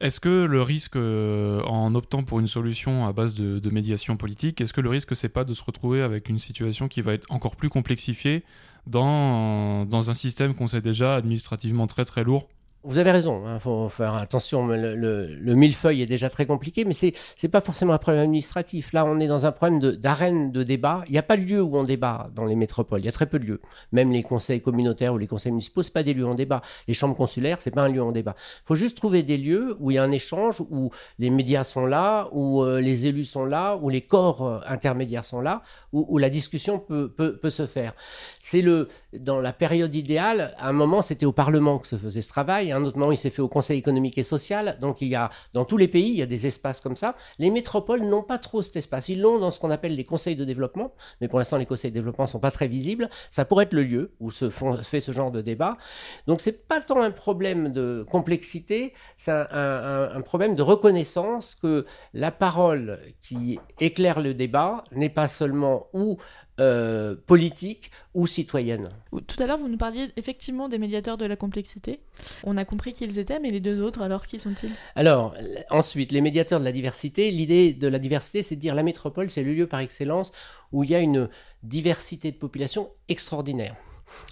est-ce 0.00 0.20
que 0.20 0.44
le 0.44 0.62
risque, 0.62 0.96
euh, 0.96 1.60
en 1.62 1.94
optant 1.94 2.22
pour 2.22 2.40
une 2.40 2.46
solution 2.46 3.06
à 3.06 3.12
base 3.12 3.34
de, 3.34 3.70
médiation 3.70 4.16
politique, 4.16 4.60
est-ce 4.60 4.72
que 4.72 4.80
le 4.80 4.90
risque, 4.90 5.16
c'est 5.16 5.28
pas 5.28 5.44
de 5.44 5.54
se 5.54 5.64
retrouver 5.64 6.02
avec 6.02 6.28
une 6.28 6.38
situation 6.38 6.88
qui 6.88 7.00
va 7.00 7.14
être 7.14 7.26
encore 7.30 7.56
plus 7.56 7.68
complexifiée 7.68 8.44
dans, 8.86 9.86
dans 9.86 10.10
un 10.10 10.14
système 10.14 10.54
qu'on 10.54 10.66
sait 10.66 10.80
déjà 10.80 11.16
administrativement 11.16 11.86
très 11.86 12.04
très 12.04 12.24
lourd 12.24 12.48
vous 12.84 12.98
avez 12.98 13.10
raison, 13.10 13.42
il 13.44 13.48
hein, 13.48 13.58
faut 13.58 13.88
faire 13.88 14.14
attention. 14.14 14.68
Le, 14.68 14.94
le, 14.94 15.54
millefeuille 15.54 16.02
est 16.02 16.06
déjà 16.06 16.30
très 16.30 16.46
compliqué, 16.46 16.84
mais 16.84 16.92
ce 16.92 17.06
n'est 17.06 17.48
pas 17.48 17.60
forcément 17.60 17.92
un 17.92 17.98
problème 17.98 18.22
administratif. 18.22 18.92
Là, 18.92 19.04
on 19.04 19.18
est 19.18 19.26
dans 19.26 19.46
un 19.46 19.52
problème 19.52 19.80
d'arène 19.96 20.52
de, 20.52 20.62
débat. 20.62 21.02
Il 21.08 21.12
n'y 21.12 21.18
a 21.18 21.24
pas 21.24 21.36
de 21.36 21.42
lieu 21.42 21.60
où 21.60 21.76
on 21.76 21.82
débat 21.82 22.28
dans 22.36 22.44
les 22.44 22.54
métropoles. 22.54 23.00
Il 23.00 23.06
y 23.06 23.08
a 23.08 23.12
très 23.12 23.26
peu 23.26 23.40
de 23.40 23.46
lieux. 23.46 23.60
Même 23.90 24.12
les 24.12 24.22
conseils 24.22 24.60
communautaires 24.60 25.12
ou 25.12 25.18
les 25.18 25.26
conseils 25.26 25.50
municipaux, 25.50 25.82
ce 25.82 25.90
pas 25.90 26.04
des 26.04 26.14
lieux 26.14 26.24
on 26.24 26.36
débat. 26.36 26.62
Les 26.86 26.94
chambres 26.94 27.16
consulaires, 27.16 27.60
ce 27.60 27.68
n'est 27.68 27.74
pas 27.74 27.82
un 27.82 27.88
lieu 27.88 28.02
on 28.02 28.12
débat. 28.12 28.36
Il 28.38 28.66
faut 28.66 28.76
juste 28.76 28.96
trouver 28.96 29.24
des 29.24 29.38
lieux 29.38 29.76
où 29.80 29.90
il 29.90 29.94
y 29.94 29.98
a 29.98 30.04
un 30.04 30.12
échange, 30.12 30.60
où 30.70 30.90
les 31.18 31.30
médias 31.30 31.64
sont 31.64 31.86
là, 31.86 32.28
où 32.30 32.62
euh, 32.62 32.80
les 32.80 33.06
élus 33.06 33.24
sont 33.24 33.44
là, 33.44 33.76
où 33.76 33.90
les 33.90 34.02
corps 34.02 34.46
euh, 34.46 34.60
intermédiaires 34.68 35.24
sont 35.24 35.40
là, 35.40 35.62
où, 35.92 36.16
la 36.18 36.30
discussion 36.30 36.78
peut, 36.78 37.08
peut 37.08 37.50
se 37.50 37.66
faire. 37.66 37.92
C'est 38.40 38.62
le 38.62 38.88
dans 39.12 39.40
la 39.40 39.52
période 39.52 39.94
idéale, 39.94 40.54
à 40.58 40.68
un 40.68 40.72
moment, 40.72 41.00
c'était 41.00 41.24
au 41.24 41.32
Parlement 41.32 41.78
que 41.78 41.86
se 41.86 41.96
faisait 41.96 42.20
ce 42.20 42.28
travail, 42.28 42.72
à 42.72 42.76
un 42.76 42.84
autre 42.84 42.98
moment, 42.98 43.12
il 43.12 43.16
s'est 43.16 43.30
fait 43.30 43.40
au 43.40 43.48
Conseil 43.48 43.78
économique 43.78 44.18
et 44.18 44.22
social. 44.22 44.76
Donc, 44.80 45.00
il 45.00 45.08
y 45.08 45.14
a, 45.14 45.30
dans 45.54 45.64
tous 45.64 45.78
les 45.78 45.88
pays, 45.88 46.08
il 46.08 46.16
y 46.16 46.22
a 46.22 46.26
des 46.26 46.46
espaces 46.46 46.80
comme 46.80 46.96
ça. 46.96 47.16
Les 47.38 47.50
métropoles 47.50 48.02
n'ont 48.02 48.22
pas 48.22 48.38
trop 48.38 48.60
cet 48.60 48.76
espace. 48.76 49.08
Ils 49.08 49.20
l'ont 49.20 49.38
dans 49.38 49.50
ce 49.50 49.60
qu'on 49.60 49.70
appelle 49.70 49.94
les 49.94 50.04
conseils 50.04 50.36
de 50.36 50.44
développement, 50.44 50.92
mais 51.20 51.28
pour 51.28 51.38
l'instant, 51.38 51.56
les 51.56 51.66
conseils 51.66 51.90
de 51.90 51.96
développement 51.96 52.24
ne 52.24 52.30
sont 52.30 52.38
pas 52.38 52.50
très 52.50 52.68
visibles. 52.68 53.08
Ça 53.30 53.44
pourrait 53.44 53.64
être 53.64 53.72
le 53.72 53.82
lieu 53.82 54.12
où 54.20 54.30
se 54.30 54.50
fait 54.50 55.00
ce 55.00 55.12
genre 55.12 55.30
de 55.30 55.40
débat. 55.40 55.78
Donc, 56.26 56.40
c'est 56.40 56.66
pas 56.68 56.80
tant 56.80 57.00
un 57.00 57.10
problème 57.10 57.72
de 57.72 58.04
complexité, 58.10 58.92
c'est 59.16 59.32
un, 59.32 60.10
un 60.14 60.20
problème 60.20 60.54
de 60.54 60.62
reconnaissance 60.62 61.54
que 61.54 61.86
la 62.12 62.30
parole 62.30 63.00
qui 63.20 63.58
éclaire 63.80 64.20
le 64.20 64.34
débat 64.34 64.84
n'est 64.92 65.08
pas 65.08 65.28
seulement 65.28 65.86
ou 65.92 66.18
euh, 66.60 67.14
politique 67.26 67.90
ou 68.14 68.26
citoyenne. 68.26 68.88
Tout 69.12 69.42
à 69.42 69.46
l'heure, 69.46 69.58
vous 69.58 69.68
nous 69.68 69.76
parliez 69.76 70.08
effectivement 70.16 70.68
des 70.68 70.78
médiateurs 70.78 71.16
de 71.16 71.24
la 71.24 71.36
complexité. 71.36 72.00
On 72.44 72.56
a 72.56 72.64
compris 72.64 72.92
qu'ils 72.92 73.18
étaient, 73.18 73.38
mais 73.38 73.48
les 73.48 73.60
deux 73.60 73.82
autres, 73.82 74.02
alors 74.02 74.26
qui 74.26 74.40
sont-ils? 74.40 74.72
Alors, 74.96 75.34
ensuite, 75.70 76.12
les 76.12 76.20
médiateurs 76.20 76.60
de 76.60 76.64
la 76.64 76.72
diversité. 76.72 77.30
L'idée 77.30 77.72
de 77.72 77.88
la 77.88 77.98
diversité, 77.98 78.42
c'est 78.42 78.56
de 78.56 78.60
dire 78.60 78.74
la 78.74 78.82
métropole, 78.82 79.30
c'est 79.30 79.42
le 79.42 79.54
lieu 79.54 79.66
par 79.66 79.80
excellence 79.80 80.32
où 80.72 80.84
il 80.84 80.90
y 80.90 80.94
a 80.94 81.00
une 81.00 81.28
diversité 81.62 82.30
de 82.32 82.36
population 82.36 82.90
extraordinaire 83.08 83.76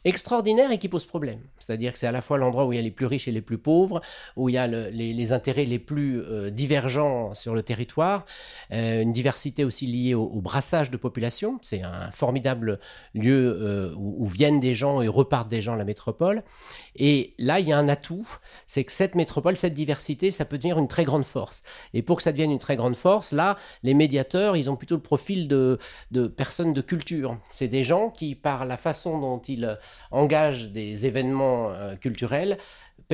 extraordinaire 0.05 0.71
et 0.71 0.79
qui 0.79 0.89
pose 0.89 1.07
problème. 1.07 1.41
C'est-à-dire 1.59 1.93
que 1.93 1.99
c'est 1.99 2.07
à 2.07 2.12
la 2.12 2.23
fois 2.23 2.39
l'endroit 2.39 2.65
où 2.67 2.73
il 2.73 2.77
y 2.77 2.79
a 2.79 2.83
les 2.83 2.91
plus 2.91 3.07
riches 3.07 3.29
et 3.29 3.33
les 3.33 3.41
plus 3.41 3.59
pauvres, 3.59 4.01
où 4.37 4.49
il 4.49 4.55
y 4.55 4.59
a 4.59 4.67
les, 4.67 5.33
intérêts 5.33 5.65
les 5.65 5.79
plus 5.79 6.21
euh, 6.23 6.51
divergents 6.51 7.35
sur 7.35 7.55
le 7.55 7.62
territoire, 7.62 8.25
euh, 8.73 9.03
une 9.03 9.11
diversité 9.11 9.65
aussi 9.65 9.87
liée 9.87 10.15
au, 10.15 10.41
brassage 10.41 10.91
de 10.91 10.97
population. 10.97 11.59
C'est 11.62 11.83
un 11.83 12.11
formidable 12.12 12.79
lieu 13.15 13.59
euh, 13.61 13.93
où, 13.97 14.27
viennent 14.27 14.61
des 14.61 14.75
gens 14.75 15.03
et 15.03 15.09
repartent 15.09 15.49
des 15.49 15.62
gens 15.62 15.75
à 15.75 15.77
la 15.77 15.85
métropole. 15.85 16.43
Et 16.95 17.35
là, 17.39 17.59
il 17.59 17.69
y 17.69 17.73
a 17.73 17.79
un 17.79 17.89
atout, 17.89 18.27
c'est 18.67 18.85
que 18.85 18.93
cette 18.93 19.15
métropole, 19.15 19.57
cette 19.57 19.75
diversité, 19.75 20.31
ça 20.31 20.45
peut 20.45 20.57
devenir 20.57 20.79
une 20.79 20.89
très 20.89 21.05
grande 21.05 21.25
force. 21.25 21.62
Et 21.95 22.03
pour 22.03 22.17
que 22.19 22.23
ça 22.23 22.33
devienne 22.33 22.53
une 22.53 22.59
très 22.59 22.77
grande 22.77 22.97
force, 22.97 23.33
là, 23.33 23.57
les 23.83 23.95
médiateurs, 23.95 24.57
ils 24.57 24.71
ont 24.71 24.77
plutôt 24.77 24.97
le 24.97 25.03
profil 25.03 25.49
de 25.49 25.79
personnes 26.37 26.73
de 26.73 26.81
culture. 26.81 27.39
C'est 27.53 27.69
des 27.69 27.85
gens 27.85 28.11
qui, 28.11 28.35
par 28.35 28.65
la 28.65 28.77
façon 28.77 29.19
dont 29.19 29.39
ils 29.39 29.65
engagent 30.11 30.68
des 30.68 31.07
événements 31.07 31.70
euh, 31.70 31.96
culturels, 31.96 32.59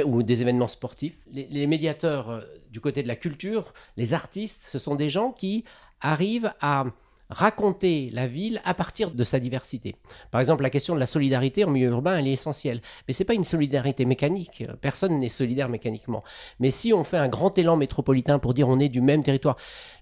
ou 0.05 0.23
des 0.23 0.43
événements 0.43 0.69
sportifs. 0.69 1.19
Les, 1.33 1.67
médiateurs 1.67 2.31
euh, 2.31 2.41
du 2.71 2.81
côté 2.81 3.03
de 3.03 3.09
la 3.09 3.17
culture, 3.17 3.73
les 3.97 4.15
artistes, 4.15 4.63
ce 4.63 4.79
sont 4.79 4.95
des 4.95 5.11
gens 5.11 5.33
qui 5.33 5.65
arrivent 6.01 6.53
à 6.61 6.87
raconter 7.33 8.11
la 8.13 8.27
ville 8.27 8.61
à 8.65 8.75
partir 8.75 9.11
de 9.11 9.25
sa 9.25 9.41
diversité. 9.41 9.97
Par 10.31 10.41
exemple, 10.41 10.63
la 10.63 10.71
question 10.71 10.95
de 10.95 11.01
la 11.01 11.07
solidarité 11.07 11.65
en 11.65 11.71
milieu 11.71 11.89
urbain, 11.89 12.19
elle 12.19 12.29
est 12.29 12.33
essentielle. 12.33 12.81
Mais 13.09 13.15
c'est 13.15 13.25
pas 13.25 13.35
une 13.35 13.45
solidarité 13.45 14.05
mécanique. 14.05 14.65
Personne 14.81 15.19
n'est 15.19 15.29
solidaire 15.29 15.69
mécaniquement. 15.69 16.23
Mais 16.61 16.71
si 16.71 16.93
on 16.93 17.05
fait 17.05 17.17
un 17.17 17.29
grand 17.29 17.57
élan 17.59 17.77
métropolitain 17.77 18.39
pour 18.39 18.55
dire 18.55 18.69
on 18.69 18.79
est 18.79 18.89
du 18.89 19.01
même 19.01 19.23
territoire, 19.23 19.57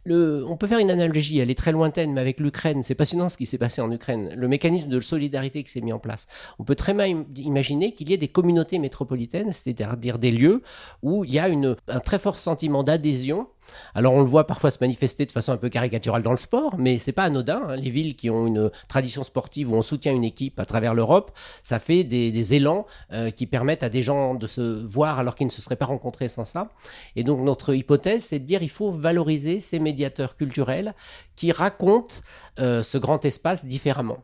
on 0.06 0.56
peut 0.56 0.66
faire 0.66 0.78
une 0.78 0.90
analogie, 0.90 1.38
elle 1.38 1.50
est 1.50 1.58
très 1.58 1.72
lointaine, 1.72 2.12
mais 2.12 2.20
avec 2.20 2.40
l'Ukraine, 2.40 2.82
c'est 2.82 2.94
passionnant 2.94 3.28
ce 3.28 3.36
qui 3.36 3.46
s'est 3.46 3.58
passé 3.58 3.80
en 3.80 3.90
Ukraine. 3.90 4.32
Le 4.34 4.48
mécanisme 4.48 4.88
de 4.88 5.00
solidarité 5.00 5.62
qui 5.62 5.70
s'est 5.70 5.80
mis 5.80 5.92
en 5.92 5.98
place. 5.98 6.26
On 6.58 6.64
peut 6.64 6.74
très 6.74 6.94
bien 6.94 7.24
imaginer 7.36 7.92
qu'il 7.92 8.10
y 8.10 8.14
ait 8.14 8.18
des 8.18 8.28
communautés 8.28 8.78
métropolitaines, 8.78 9.52
c'est-à-dire 9.52 10.18
des 10.18 10.30
lieux 10.30 10.62
où 11.02 11.24
il 11.24 11.32
y 11.32 11.38
a 11.38 11.48
un 11.88 12.00
très 12.00 12.18
fort 12.18 12.38
sentiment 12.38 12.82
d'adhésion 12.82 13.48
alors 13.94 14.14
on 14.14 14.20
le 14.20 14.26
voit 14.26 14.46
parfois 14.46 14.70
se 14.70 14.78
manifester 14.80 15.26
de 15.26 15.32
façon 15.32 15.52
un 15.52 15.56
peu 15.56 15.68
caricaturale 15.68 16.22
dans 16.22 16.30
le 16.30 16.36
sport, 16.36 16.76
mais 16.78 16.98
c'est 16.98 17.12
pas 17.12 17.24
anodin. 17.24 17.62
Hein. 17.68 17.76
Les 17.76 17.90
villes 17.90 18.16
qui 18.16 18.30
ont 18.30 18.46
une 18.46 18.70
tradition 18.88 19.22
sportive 19.22 19.70
où 19.70 19.74
on 19.74 19.82
soutient 19.82 20.12
une 20.12 20.24
équipe 20.24 20.58
à 20.58 20.66
travers 20.66 20.94
l'Europe, 20.94 21.32
ça 21.62 21.78
fait 21.78 22.04
des, 22.04 22.54
élans 22.54 22.86
euh, 23.12 23.30
qui 23.30 23.46
permettent 23.46 23.82
à 23.82 23.88
des 23.88 24.02
gens 24.02 24.34
de 24.34 24.46
se 24.46 24.60
voir 24.60 25.18
alors 25.18 25.34
qu'ils 25.34 25.46
ne 25.46 25.52
se 25.52 25.62
seraient 25.62 25.76
pas 25.76 25.86
rencontrés 25.86 26.28
sans 26.28 26.44
ça. 26.44 26.70
Et 27.16 27.24
donc 27.24 27.40
notre 27.40 27.74
hypothèse, 27.74 28.24
c'est 28.24 28.38
de 28.38 28.44
dire 28.44 28.62
il 28.62 28.70
faut 28.70 28.90
valoriser 28.90 29.60
ces 29.60 29.78
médiateurs 29.78 30.36
culturels 30.36 30.94
qui 31.36 31.52
racontent 31.52 32.16
euh, 32.58 32.82
ce 32.82 32.98
grand 32.98 33.24
espace 33.24 33.64
différemment 33.64 34.18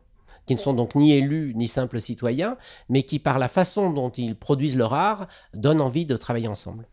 qui 0.47 0.55
ne 0.55 0.61
sont 0.61 0.75
donc 0.75 0.95
ni 0.95 1.13
élus 1.13 1.53
ni 1.57 1.67
simples 1.67 2.01
citoyens, 2.01 2.57
mais 2.89 3.03
qui 3.03 3.19
par 3.19 3.41
la 3.41 3.49
façon 3.49 3.91
dont 3.91 4.11
ils 4.11 4.37
produisent 4.37 4.77
leur 4.77 4.95
art 4.95 5.27
donnent 5.55 5.81
envie 5.81 6.07
de 6.07 6.17
travailler 6.17 6.47
ensemble. 6.47 6.87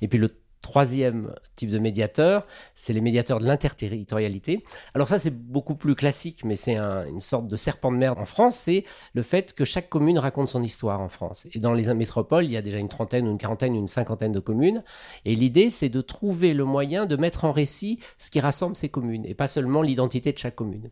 Et 0.00 0.08
puis 0.08 0.18
le 0.18 0.28
Troisième 0.62 1.34
type 1.56 1.70
de 1.70 1.78
médiateur, 1.78 2.46
c'est 2.74 2.92
les 2.92 3.00
médiateurs 3.00 3.40
de 3.40 3.44
l'interterritorialité. 3.44 4.64
Alors 4.94 5.08
ça, 5.08 5.18
c'est 5.18 5.34
beaucoup 5.34 5.74
plus 5.74 5.94
classique, 5.94 6.44
mais 6.44 6.56
c'est 6.56 6.76
une 6.76 7.20
sorte 7.20 7.48
de 7.48 7.56
serpent 7.56 7.90
de 7.90 7.96
mer 7.96 8.16
en 8.16 8.24
France, 8.24 8.56
c'est 8.56 8.84
le 9.12 9.22
fait 9.22 9.52
que 9.54 9.64
chaque 9.64 9.90
commune 9.90 10.18
raconte 10.18 10.48
son 10.48 10.62
histoire 10.62 11.00
en 11.00 11.08
France. 11.08 11.46
Et 11.52 11.58
dans 11.58 11.74
les 11.74 11.92
métropoles, 11.92 12.44
il 12.44 12.52
y 12.52 12.56
a 12.56 12.62
déjà 12.62 12.78
une 12.78 12.88
trentaine, 12.88 13.26
une 13.26 13.38
quarantaine, 13.38 13.74
une 13.74 13.88
cinquantaine 13.88 14.32
de 14.32 14.40
communes. 14.40 14.84
Et 15.24 15.34
l'idée, 15.34 15.68
c'est 15.68 15.88
de 15.88 16.00
trouver 16.00 16.54
le 16.54 16.64
moyen 16.64 17.06
de 17.06 17.16
mettre 17.16 17.44
en 17.44 17.52
récit 17.52 17.98
ce 18.16 18.30
qui 18.30 18.38
rassemble 18.40 18.76
ces 18.76 18.88
communes, 18.88 19.26
et 19.26 19.34
pas 19.34 19.48
seulement 19.48 19.82
l'identité 19.82 20.32
de 20.32 20.38
chaque 20.38 20.54
commune. 20.54 20.90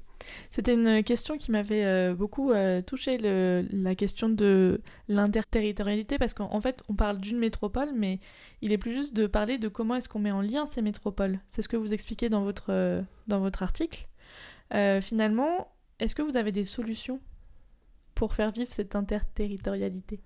C'était 0.51 0.75
une 0.75 1.03
question 1.03 1.37
qui 1.39 1.51
m'avait 1.51 1.85
euh, 1.85 2.15
beaucoup 2.15 2.53
euh, 2.53 2.81
touché, 2.81 3.17
la 3.19 3.95
question 3.95 4.29
de 4.29 4.81
l'interterritorialité, 5.09 6.19
parce 6.19 6.35
qu'en 6.35 6.61
fait, 6.61 6.83
on 6.89 6.95
parle 6.95 7.19
d'une 7.19 7.39
métropole, 7.39 7.91
mais 7.95 8.21
il 8.63 8.73
est 8.73 8.79
plus 8.79 8.93
juste 8.93 9.15
de 9.15 9.27
parler 9.27 9.59
de 9.59 9.69
comment 9.69 9.97
est-ce 9.97 10.09
qu'on 10.09 10.19
met 10.19 10.33
en 10.33 10.43
lien 10.43 10.67
ces 10.67 10.83
métropoles. 10.83 11.39
C'est 11.49 11.63
ce 11.63 11.69
que 11.69 11.77
vous 11.77 11.95
expliquez 11.95 12.29
dans 12.29 12.43
votre, 12.43 12.71
euh, 12.71 13.03
dans 13.29 13.41
votre 13.41 13.63
article. 13.63 14.07
finalement, 15.01 15.73
est-ce 15.99 16.15
que 16.15 16.23
vous 16.23 16.37
avez 16.37 16.53
des 16.53 16.65
solutions 16.65 17.21
pour 18.15 18.35
faire 18.35 18.53
vivre 18.53 18.73
cette 18.73 18.95
interterritorialité? 18.95 20.21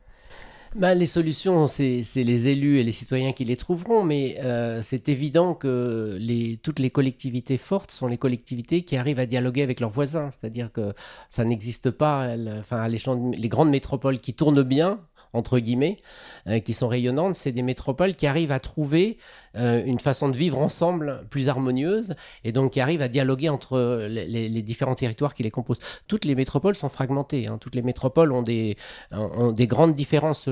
Bah, 0.74 0.94
les 0.94 1.06
solutions, 1.06 1.66
c'est 1.66 2.02
les 2.16 2.48
élus 2.48 2.78
et 2.78 2.82
les 2.82 2.92
citoyens 2.92 3.32
qui 3.32 3.44
les 3.44 3.56
trouveront, 3.56 4.02
mais 4.02 4.37
euh, 4.40 4.82
c'est 4.82 5.08
évident 5.08 5.54
que 5.54 6.18
toutes 6.62 6.78
les 6.78 6.90
collectivités 6.90 7.58
fortes 7.58 7.90
sont 7.90 8.06
les 8.06 8.18
collectivités 8.18 8.82
qui 8.82 8.96
arrivent 8.96 9.20
à 9.20 9.26
dialoguer 9.26 9.62
avec 9.62 9.80
leurs 9.80 9.90
voisins. 9.90 10.30
C'est-à-dire 10.30 10.72
que 10.72 10.92
ça 11.28 11.44
n'existe 11.44 11.90
pas, 11.90 12.34
enfin, 12.58 12.88
les 12.88 13.48
grandes 13.48 13.70
métropoles 13.70 14.18
qui 14.18 14.34
tournent 14.34 14.62
bien, 14.62 15.00
entre 15.35 15.59
guillemets, 15.59 15.99
euh, 16.47 16.61
qui 16.61 16.73
sont 16.73 16.88
rayonnantes, 16.88 17.35
c'est 17.35 17.53
des 17.53 17.62
métropoles 17.62 18.14
qui 18.14 18.27
arrivent 18.27 18.53
à 18.53 18.61
trouver 18.61 19.18
euh, 19.57 19.83
une 19.85 20.01
façon 20.01 20.29
de 20.29 20.37
vivre 20.37 20.59
ensemble 20.59 21.27
plus 21.29 21.49
harmonieuse 21.49 22.14
et 22.44 22.53
donc 22.53 22.73
qui 22.73 22.81
arrivent 22.81 23.03
à 23.03 23.09
dialoguer 23.09 23.49
entre 23.49 24.07
les, 24.09 24.62
différents 24.62 24.94
territoires 24.94 25.35
qui 25.35 25.42
les 25.42 25.51
composent. 25.51 25.81
Toutes 26.07 26.25
les 26.25 26.35
métropoles 26.35 26.75
sont 26.75 26.88
fragmentées. 26.88 27.49
Hein. 27.49 27.59
Toutes 27.61 27.75
les 27.75 27.83
métropoles 27.83 28.33
ont 28.33 28.42
des, 28.42 28.77
grandes 29.11 29.92
différences 29.92 30.49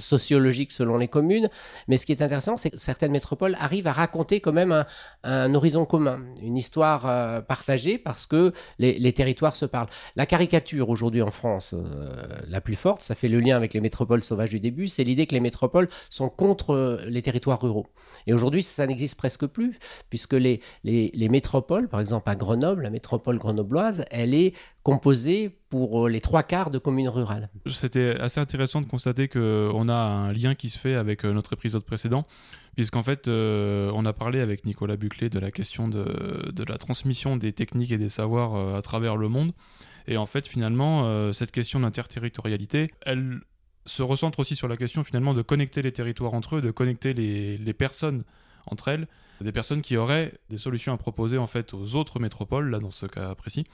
sociologiques 0.00 0.72
selon 0.72 0.96
les 0.96 1.08
communes. 1.08 1.48
Mais 1.88 1.96
ce 1.96 2.06
qui 2.06 2.12
est 2.12 2.22
intéressant, 2.22 2.56
c'est 2.56 2.70
que 2.70 2.78
certaines 2.78 3.12
métropoles 3.12 3.56
arrivent 3.60 3.86
à 3.86 3.92
raconter 3.92 4.40
quand 4.40 4.52
même 4.52 4.84
un, 5.24 5.54
horizon 5.54 5.84
commun, 5.84 6.22
une 6.42 6.56
histoire 6.56 7.06
euh, 7.06 7.40
partagée 7.40 7.98
parce 7.98 8.26
que 8.26 8.52
les, 8.78 9.12
territoires 9.12 9.56
se 9.56 9.66
parlent. 9.66 9.88
La 10.16 10.24
caricature 10.24 10.88
aujourd'hui 10.88 11.20
en 11.20 11.30
France, 11.30 11.74
la 12.48 12.60
plus 12.60 12.76
forte, 12.76 13.02
ça 13.02 13.14
fait 13.14 13.28
le 13.28 13.41
lien 13.42 13.56
avec 13.56 13.74
les 13.74 13.80
métropoles 13.80 14.22
sauvages 14.22 14.50
du 14.50 14.60
début, 14.60 14.86
c'est 14.86 15.04
l'idée 15.04 15.26
que 15.26 15.34
les 15.34 15.40
métropoles 15.40 15.88
sont 16.10 16.28
contre 16.28 17.00
les 17.06 17.22
territoires 17.22 17.60
ruraux. 17.60 17.86
Et 18.26 18.32
aujourd'hui, 18.32 18.62
ça 18.62 18.86
n'existe 18.86 19.16
presque 19.16 19.46
plus, 19.46 19.78
puisque 20.10 20.34
les, 20.34 20.60
les, 20.84 21.28
métropoles, 21.28 21.88
par 21.88 22.00
exemple 22.00 22.28
à 22.28 22.36
Grenoble, 22.36 22.82
la 22.82 22.90
métropole 22.90 23.38
grenobloise, 23.38 24.04
elle 24.10 24.34
est 24.34 24.54
composée 24.82 25.50
pour 25.70 26.08
les 26.08 26.20
trois 26.20 26.42
quarts 26.42 26.70
de 26.70 26.78
communes 26.78 27.08
rurales. 27.08 27.48
C'était 27.66 28.16
assez 28.20 28.40
intéressant 28.40 28.80
de 28.80 28.86
constater 28.86 29.28
qu'on 29.28 29.88
a 29.88 29.94
un 29.94 30.32
lien 30.32 30.54
qui 30.54 30.68
se 30.68 30.78
fait 30.78 30.94
avec 30.94 31.24
euh, 31.24 31.32
notre 31.32 31.54
épisode 31.54 31.84
précédent, 31.84 32.24
puisqu'en 32.74 33.02
fait, 33.02 33.28
euh, 33.28 33.90
on 33.94 34.04
a 34.04 34.12
parlé 34.12 34.40
avec 34.40 34.66
Nicolas 34.66 34.96
Buclé 34.96 35.30
de 35.30 35.38
la 35.38 35.50
question 35.50 35.88
de, 35.88 36.04
la 36.68 36.78
transmission 36.78 37.36
des 37.36 37.52
techniques 37.52 37.92
et 37.92 37.98
des 37.98 38.08
savoirs 38.08 38.54
euh, 38.54 38.76
à 38.76 38.82
travers 38.82 39.16
le 39.16 39.28
monde. 39.28 39.52
Et 40.06 40.16
en 40.16 40.26
fait, 40.26 40.46
finalement, 40.46 41.06
euh, 41.06 41.32
cette 41.32 41.52
question 41.52 41.80
d'interterritorialité, 41.80 42.88
elle 43.02 43.40
se 43.86 44.02
recentre 44.02 44.40
aussi 44.40 44.56
sur 44.56 44.68
la 44.68 44.76
question 44.76 45.02
finalement 45.04 45.34
de 45.34 45.42
connecter 45.42 45.82
les 45.82 45.92
territoires 45.92 46.34
entre 46.34 46.56
eux, 46.56 46.62
de 46.62 46.70
connecter 46.70 47.14
les, 47.14 47.72
personnes 47.72 48.22
entre 48.66 48.88
elles, 48.88 49.08
des 49.40 49.52
personnes 49.52 49.82
qui 49.82 49.96
auraient 49.96 50.32
des 50.50 50.58
solutions 50.58 50.92
à 50.92 50.96
proposer 50.96 51.36
en 51.38 51.48
fait 51.48 51.74
aux 51.74 51.96
autres 51.96 52.20
métropoles, 52.20 52.70
là 52.70 52.78
dans 52.78 52.92
ce 52.92 53.06
cas 53.06 53.34
précis. 53.34 53.66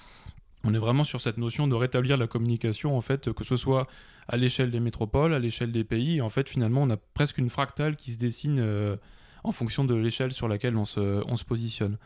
On 0.64 0.74
est 0.74 0.78
vraiment 0.78 1.04
sur 1.04 1.20
cette 1.20 1.38
notion 1.38 1.68
de 1.68 1.74
rétablir 1.74 2.16
la 2.16 2.26
communication, 2.26 2.96
en 2.96 3.00
fait, 3.00 3.32
que 3.32 3.44
ce 3.44 3.54
soit 3.54 3.86
à 4.26 4.36
l'échelle 4.36 4.70
des 4.70 4.80
métropoles, 4.80 5.32
à 5.32 5.38
l'échelle 5.38 5.70
des 5.70 5.84
pays. 5.84 6.20
En 6.20 6.30
fait, 6.30 6.48
finalement, 6.48 6.82
on 6.82 6.90
a 6.90 6.96
presque 6.96 7.38
une 7.38 7.48
fractale 7.48 7.94
qui 7.94 8.10
se 8.10 8.18
dessine 8.18 8.58
euh, 8.58 8.96
en 9.44 9.52
fonction 9.52 9.84
de 9.84 9.94
l'échelle 9.94 10.32
sur 10.32 10.48
laquelle 10.48 10.76
on 10.76 10.84
se 10.84 11.44
positionne. 11.44 11.96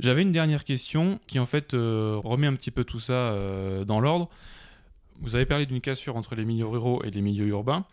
J'avais 0.00 0.22
une 0.22 0.32
dernière 0.32 0.64
question 0.64 1.20
qui 1.26 1.38
en 1.38 1.44
fait 1.44 1.74
euh, 1.74 2.18
remet 2.24 2.46
un 2.46 2.54
petit 2.54 2.70
peu 2.70 2.84
tout 2.84 2.98
ça 2.98 3.12
euh, 3.12 3.84
dans 3.84 4.00
l'ordre. 4.00 4.30
Vous 5.20 5.36
avez 5.36 5.44
parlé 5.44 5.66
d'une 5.66 5.82
cassure 5.82 6.16
entre 6.16 6.34
les 6.34 6.46
milieux 6.46 6.66
ruraux 6.66 7.02
et 7.04 7.10
les 7.10 7.20
milieux 7.20 7.48
urbains, 7.48 7.84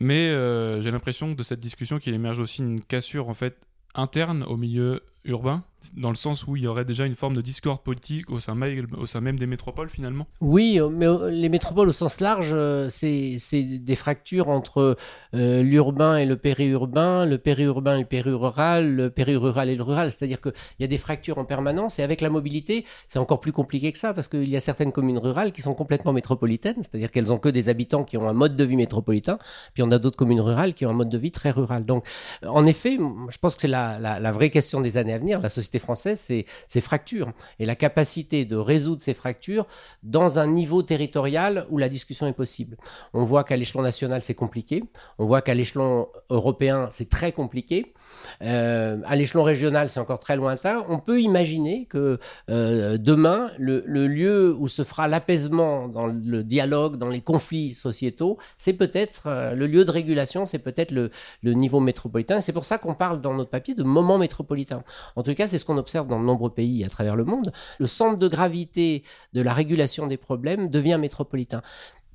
mais 0.00 0.28
euh, 0.28 0.82
j'ai 0.82 0.90
l'impression 0.90 1.32
que 1.32 1.38
de 1.38 1.42
cette 1.42 1.58
discussion 1.58 1.98
qu'il 1.98 2.12
émerge 2.12 2.40
aussi 2.40 2.60
une 2.60 2.82
cassure 2.82 3.30
en 3.30 3.34
fait 3.34 3.56
interne 3.94 4.42
au 4.42 4.58
milieu 4.58 5.00
urbain, 5.24 5.64
dans 5.96 6.10
le 6.10 6.16
sens 6.16 6.46
où 6.46 6.56
il 6.56 6.62
y 6.62 6.66
aurait 6.66 6.84
déjà 6.84 7.06
une 7.06 7.14
forme 7.14 7.34
de 7.34 7.40
discorde 7.40 7.82
politique 7.82 8.30
au 8.30 8.40
sein, 8.40 8.54
même, 8.54 9.38
des 9.38 9.46
métropoles 9.46 9.88
finalement 9.88 10.26
Oui, 10.40 10.78
euh, 10.78 10.88
mais 10.88 11.06
euh, 11.06 11.30
les 11.30 11.48
métropoles 11.48 11.88
au 11.88 11.92
sens 11.92 12.20
large, 12.20 12.50
euh, 12.52 12.88
c'est 12.90 13.38
des 13.62 13.94
fractures 13.96 14.48
entre 14.48 14.96
l'urbain 15.32 16.16
et 16.16 16.26
le 16.26 16.36
périurbain, 16.36 17.26
le 17.26 17.38
périurbain 17.38 17.96
et 17.96 18.00
le 18.00 18.06
périrural, 18.06 18.94
le 18.94 19.10
périrural 19.10 19.68
et 19.68 19.76
le 19.76 19.82
rural. 19.82 20.10
C'est-à-dire 20.10 20.40
qu'il 20.40 20.52
y 20.80 20.84
a 20.84 20.86
des 20.86 20.98
fractures 20.98 21.38
en 21.38 21.44
permanence 21.44 21.98
et 21.98 22.02
avec 22.02 22.20
la 22.20 22.30
mobilité, 22.30 22.84
c'est 23.08 23.18
encore 23.18 23.40
plus 23.40 23.52
compliqué 23.52 23.92
que 23.92 23.98
ça 23.98 24.14
parce 24.14 24.28
qu'il 24.28 24.48
y 24.48 24.56
a 24.56 24.60
certaines 24.60 24.92
communes 24.92 25.18
rurales 25.18 25.52
qui 25.52 25.62
sont 25.62 25.74
complètement 25.74 26.12
métropolitaines, 26.12 26.76
c'est-à-dire 26.78 27.10
qu'elles 27.10 27.32
ont 27.32 27.38
que 27.38 27.48
des 27.48 27.68
habitants 27.68 28.04
qui 28.04 28.16
ont 28.16 28.28
un 28.28 28.32
mode 28.32 28.56
de 28.56 28.64
vie 28.64 28.76
métropolitain, 28.76 29.38
puis 29.74 29.82
on 29.82 29.90
a 29.90 29.98
d'autres 29.98 30.16
communes 30.16 30.40
rurales 30.40 30.74
qui 30.74 30.86
ont 30.86 30.90
un 30.90 30.94
mode 30.94 31.08
de 31.08 31.18
vie 31.18 31.32
très 31.32 31.50
rural. 31.50 31.84
Donc, 31.84 32.06
en 32.46 32.66
effet, 32.66 32.98
je 33.28 33.38
pense 33.38 33.54
que 33.54 33.62
c'est 33.62 33.68
la, 33.68 33.98
la 33.98 34.32
vraie 34.32 34.50
question 34.50 34.80
des 34.80 34.96
années 34.96 35.09
à 35.12 35.18
venir, 35.18 35.40
la 35.40 35.48
société 35.48 35.78
française, 35.78 36.20
c'est 36.20 36.46
ces 36.66 36.80
fractures 36.80 37.32
et 37.58 37.66
la 37.66 37.74
capacité 37.74 38.44
de 38.44 38.56
résoudre 38.56 39.02
ces 39.02 39.14
fractures 39.14 39.66
dans 40.02 40.38
un 40.38 40.46
niveau 40.46 40.82
territorial 40.82 41.66
où 41.70 41.78
la 41.78 41.88
discussion 41.88 42.26
est 42.26 42.32
possible. 42.32 42.76
On 43.12 43.24
voit 43.24 43.44
qu'à 43.44 43.56
l'échelon 43.56 43.82
national, 43.82 44.22
c'est 44.22 44.34
compliqué. 44.34 44.84
On 45.18 45.26
voit 45.26 45.42
qu'à 45.42 45.54
l'échelon 45.54 46.08
européen, 46.28 46.88
c'est 46.90 47.08
très 47.08 47.32
compliqué. 47.32 47.94
Euh, 48.42 48.98
à 49.04 49.16
l'échelon 49.16 49.42
régional, 49.42 49.90
c'est 49.90 50.00
encore 50.00 50.18
très 50.18 50.36
lointain. 50.36 50.84
On 50.88 50.98
peut 50.98 51.20
imaginer 51.20 51.86
que 51.86 52.18
euh, 52.48 52.98
demain, 52.98 53.50
le, 53.58 53.80
lieu 54.06 54.54
où 54.58 54.68
se 54.68 54.82
fera 54.82 55.08
l'apaisement 55.08 55.88
dans 55.88 56.06
le 56.06 56.42
dialogue, 56.42 56.96
dans 56.96 57.08
les 57.08 57.20
conflits 57.20 57.74
sociétaux, 57.74 58.38
c'est 58.56 58.72
peut-être 58.72 59.26
euh, 59.26 59.54
le 59.54 59.66
lieu 59.66 59.84
de 59.84 59.90
régulation, 59.90 60.46
c'est 60.46 60.58
peut-être 60.58 60.90
le, 60.90 61.10
le 61.42 61.52
niveau 61.52 61.80
métropolitain. 61.80 62.40
C'est 62.40 62.52
pour 62.52 62.64
ça 62.64 62.78
qu'on 62.78 62.94
parle 62.94 63.20
dans 63.20 63.34
notre 63.34 63.50
papier 63.50 63.74
de 63.74 63.82
moment 63.82 64.18
métropolitain. 64.18 64.82
En 65.16 65.22
tout 65.22 65.34
cas, 65.34 65.46
c'est 65.46 65.58
ce 65.58 65.64
qu'on 65.64 65.78
observe 65.78 66.06
dans 66.06 66.20
de 66.20 66.24
nombreux 66.24 66.50
pays 66.50 66.84
à 66.84 66.88
travers 66.88 67.16
le 67.16 67.24
monde. 67.24 67.52
Le 67.78 67.86
centre 67.86 68.18
de 68.18 68.28
gravité 68.28 69.02
de 69.32 69.42
la 69.42 69.52
régulation 69.52 70.06
des 70.06 70.16
problèmes 70.16 70.68
devient 70.68 70.98
métropolitain 71.00 71.62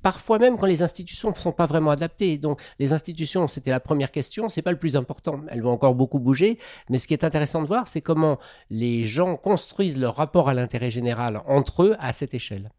parfois 0.06 0.38
même 0.38 0.56
quand 0.56 0.66
les 0.66 0.84
institutions 0.84 1.30
ne 1.30 1.34
sont 1.34 1.50
pas 1.50 1.66
vraiment 1.66 1.90
adaptées. 1.90 2.38
Donc 2.38 2.60
les 2.78 2.92
institutions, 2.92 3.48
c'était 3.48 3.72
la 3.72 3.80
première 3.80 4.12
question, 4.12 4.48
c'est 4.48 4.62
pas 4.62 4.70
le 4.70 4.78
plus 4.78 4.96
important. 4.96 5.40
Elles 5.48 5.62
vont 5.62 5.72
encore 5.72 5.96
beaucoup 5.96 6.20
bouger, 6.20 6.60
mais 6.88 6.98
ce 6.98 7.08
qui 7.08 7.12
est 7.12 7.24
intéressant 7.24 7.60
de 7.60 7.66
voir, 7.66 7.88
c'est 7.88 8.02
comment 8.02 8.38
les 8.70 9.04
gens 9.04 9.36
construisent 9.36 9.98
leur 9.98 10.14
rapport 10.14 10.48
à 10.48 10.54
l'intérêt 10.54 10.92
général 10.92 11.42
entre 11.46 11.82
eux 11.82 11.96
à 11.98 12.12
cette 12.12 12.34
échelle. 12.34 12.70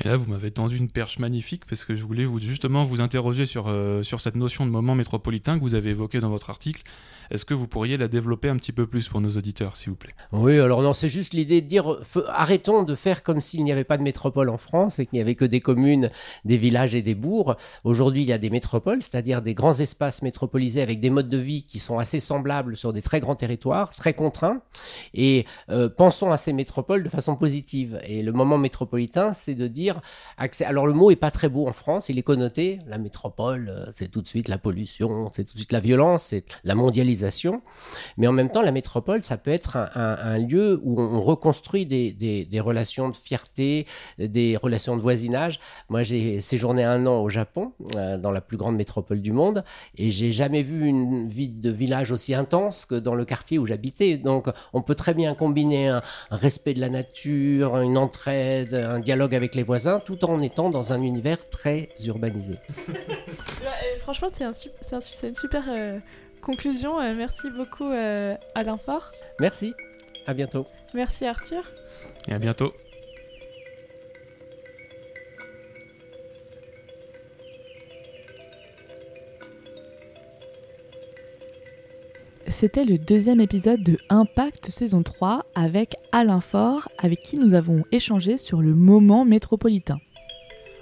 Et 0.00 0.06
là, 0.06 0.16
vous 0.16 0.30
m'avez 0.30 0.52
tendu 0.52 0.76
une 0.76 0.90
perche 0.90 1.18
magnifique 1.18 1.64
parce 1.66 1.84
que 1.84 1.96
je 1.96 2.04
voulais 2.04 2.26
justement 2.38 2.84
vous 2.84 3.00
interroger 3.00 3.44
sur, 3.44 3.66
euh, 3.66 4.04
sur 4.04 4.20
cette 4.20 4.36
notion 4.36 4.64
de 4.64 4.70
moment 4.70 4.94
métropolitain 4.94 5.58
que 5.58 5.62
vous 5.62 5.74
avez 5.74 5.90
évoqué 5.90 6.20
dans 6.20 6.30
votre 6.30 6.50
article. 6.50 6.82
Est-ce 7.30 7.44
que 7.44 7.54
vous 7.54 7.66
pourriez 7.66 7.96
la 7.96 8.08
développer 8.08 8.48
un 8.48 8.56
petit 8.56 8.72
peu 8.72 8.86
plus 8.86 9.08
pour 9.08 9.20
nos 9.20 9.30
auditeurs, 9.30 9.76
s'il 9.76 9.90
vous 9.90 9.96
plaît? 9.96 10.14
Oui, 10.32 10.58
alors 10.58 10.82
non, 10.82 10.94
c'est 10.94 11.08
juste 11.08 11.34
l'idée 11.34 11.60
de 11.60 11.66
dire 11.66 11.98
arrêtons 12.28 12.82
de 12.82 12.94
faire 12.94 13.22
comme 13.22 13.40
s'il 13.40 13.64
n'y 13.64 13.72
avait 13.72 13.84
pas 13.84 13.98
de 13.98 14.02
métropole 14.02 14.48
en 14.48 14.58
France 14.58 14.98
et 14.98 15.06
qu'il 15.06 15.16
n'y 15.16 15.20
avait 15.20 15.34
que 15.34 15.44
des 15.44 15.60
communes, 15.60 16.10
des 16.44 16.56
villages 16.56 16.94
et 16.94 17.02
des 17.02 17.14
bourgs. 17.14 17.56
Aujourd'hui, 17.84 18.22
il 18.22 18.28
y 18.28 18.32
a 18.32 18.38
des 18.38 18.50
métropoles, 18.50 19.02
c'est-à-dire 19.02 19.42
des 19.42 19.54
grands 19.54 19.78
espaces 19.78 20.22
métropolisés 20.22 20.82
avec 20.82 21.00
des 21.00 21.10
modes 21.10 21.28
de 21.28 21.38
vie 21.38 21.62
qui 21.62 21.78
sont 21.78 21.98
assez 21.98 22.20
semblables 22.20 22.76
sur 22.76 22.92
des 22.92 23.02
très 23.02 23.20
grands 23.20 23.36
territoires, 23.36 23.94
très 23.94 24.14
contraints. 24.14 24.60
Et 25.14 25.44
euh, 25.70 25.88
pensons 25.88 26.30
à 26.30 26.36
ces 26.36 26.52
métropoles 26.52 27.02
de 27.02 27.08
façon 27.08 27.36
positive. 27.36 28.00
Et 28.04 28.22
le 28.22 28.32
moment 28.32 28.58
métropolitain, 28.58 29.32
c'est 29.32 29.54
de 29.54 29.66
dire. 29.66 30.00
Alors 30.64 30.86
le 30.86 30.92
mot 30.92 31.10
est 31.10 31.16
pas 31.16 31.30
très 31.30 31.48
beau 31.48 31.66
en 31.66 31.72
France, 31.72 32.08
il 32.08 32.18
est 32.18 32.22
connoté. 32.22 32.78
La 32.86 32.98
métropole, 32.98 33.68
euh, 33.68 33.86
c'est 33.92 34.08
tout 34.08 34.22
de 34.22 34.28
suite 34.28 34.48
la 34.48 34.58
pollution, 34.58 35.30
c'est 35.32 35.44
tout 35.44 35.54
de 35.54 35.58
suite 35.58 35.72
la 35.72 35.80
violence, 35.80 36.24
c'est 36.24 36.44
la 36.64 36.74
mondialisation. 36.74 37.17
Mais 38.16 38.26
en 38.26 38.32
même 38.32 38.50
temps, 38.50 38.62
la 38.62 38.72
métropole, 38.72 39.22
ça 39.24 39.36
peut 39.36 39.50
être 39.50 39.76
un, 39.76 40.38
lieu 40.38 40.80
où 40.82 41.00
on 41.00 41.20
reconstruit 41.20 41.86
des, 41.86 42.60
relations 42.60 43.08
de 43.08 43.16
fierté, 43.16 43.86
des 44.18 44.56
relations 44.56 44.96
de 44.96 45.02
voisinage. 45.02 45.60
Moi, 45.88 46.02
j'ai 46.02 46.40
séjourné 46.40 46.84
un 46.84 47.06
an 47.06 47.22
au 47.22 47.28
Japon, 47.28 47.72
euh, 47.96 48.16
dans 48.16 48.30
la 48.30 48.40
plus 48.40 48.56
grande 48.56 48.76
métropole 48.76 49.20
du 49.20 49.32
monde, 49.32 49.64
et 49.96 50.10
j'ai 50.10 50.32
jamais 50.32 50.62
vu 50.62 50.86
une 50.86 51.28
vie 51.28 51.48
de 51.48 51.70
village 51.70 52.10
aussi 52.10 52.34
intense 52.34 52.84
que 52.84 52.94
dans 52.94 53.14
le 53.14 53.24
quartier 53.24 53.58
où 53.58 53.66
j'habitais. 53.66 54.16
Donc, 54.16 54.48
on 54.72 54.82
peut 54.82 54.94
très 54.94 55.14
bien 55.14 55.34
combiner 55.34 55.88
un, 55.88 56.02
respect 56.30 56.74
de 56.74 56.80
la 56.80 56.88
nature, 56.88 57.78
une 57.78 57.98
entraide, 57.98 58.74
un 58.74 59.00
dialogue 59.00 59.34
avec 59.34 59.54
les 59.54 59.62
voisins, 59.62 60.00
tout 60.00 60.24
en 60.24 60.40
étant 60.40 60.70
dans 60.70 60.92
un 60.92 61.02
univers 61.02 61.48
très 61.48 61.88
urbanisé. 62.06 62.54
franchement, 64.00 64.28
c'est 64.30 64.44
un, 64.44 65.28
une 65.28 65.34
super 65.34 65.64
euh, 65.68 65.98
conclusion. 66.40 67.00
Euh, 67.00 67.14
merci 67.16 67.50
beaucoup, 67.50 67.90
Alain 68.54 68.78
Faure. 68.78 69.12
Merci. 69.40 69.74
À 70.26 70.34
bientôt. 70.34 70.66
Merci, 70.94 71.26
Arthur. 71.26 71.62
Et 72.28 72.32
à 72.32 72.38
bientôt. 72.38 72.72
C'était 82.46 82.84
le 82.84 82.98
deuxième 82.98 83.40
épisode 83.40 83.84
de 83.84 83.98
Impact 84.08 84.66
saison 84.66 85.04
3 85.04 85.44
avec 85.54 85.94
Alain 86.10 86.40
Faure, 86.40 86.88
avec 86.98 87.20
qui 87.20 87.38
nous 87.38 87.54
avons 87.54 87.84
échangé 87.92 88.36
sur 88.36 88.62
le 88.62 88.74
moment 88.74 89.24
métropolitain. 89.24 90.00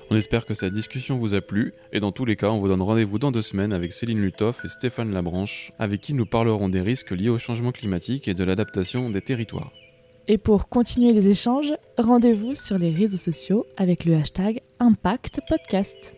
On 0.09 0.16
espère 0.16 0.47
que 0.47 0.55
cette 0.55 0.73
discussion 0.73 1.19
vous 1.19 1.35
a 1.35 1.40
plu, 1.40 1.75
et 1.92 1.99
dans 1.99 2.12
tous 2.12 2.25
les 2.25 2.37
cas, 2.37 2.51
on 2.51 2.61
vous 2.61 2.69
donne 2.69 2.83
rendez-vous 2.83 3.19
dans 3.19 3.33
deux 3.33 3.42
semaines 3.42 3.73
avec 3.73 3.92
Céline 3.92 4.21
Lutoff 4.21 4.64
et 4.64 4.69
Stéphane 4.69 5.12
Labranche, 5.12 5.73
avec 5.81 6.01
qui 6.01 6.14
nous 6.14 6.27
parlerons 6.27 6.69
des 6.69 6.81
risques 6.81 7.11
liés 7.11 7.29
au 7.29 7.38
changement 7.38 7.73
climatique 7.73 8.29
et 8.29 8.35
de 8.35 8.45
l'adaptation 8.45 9.11
des 9.11 9.21
territoires. 9.21 9.73
Et 10.29 10.38
pour 10.38 10.69
continuer 10.69 11.12
les 11.12 11.29
échanges, 11.29 11.73
rendez-vous 11.99 12.55
sur 12.55 12.79
les 12.79 12.90
réseaux 12.90 13.16
sociaux 13.16 13.66
avec 13.77 14.05
le 14.05 14.14
hashtag 14.14 14.61
Impact 14.81 15.40
Podcast. 15.49 16.15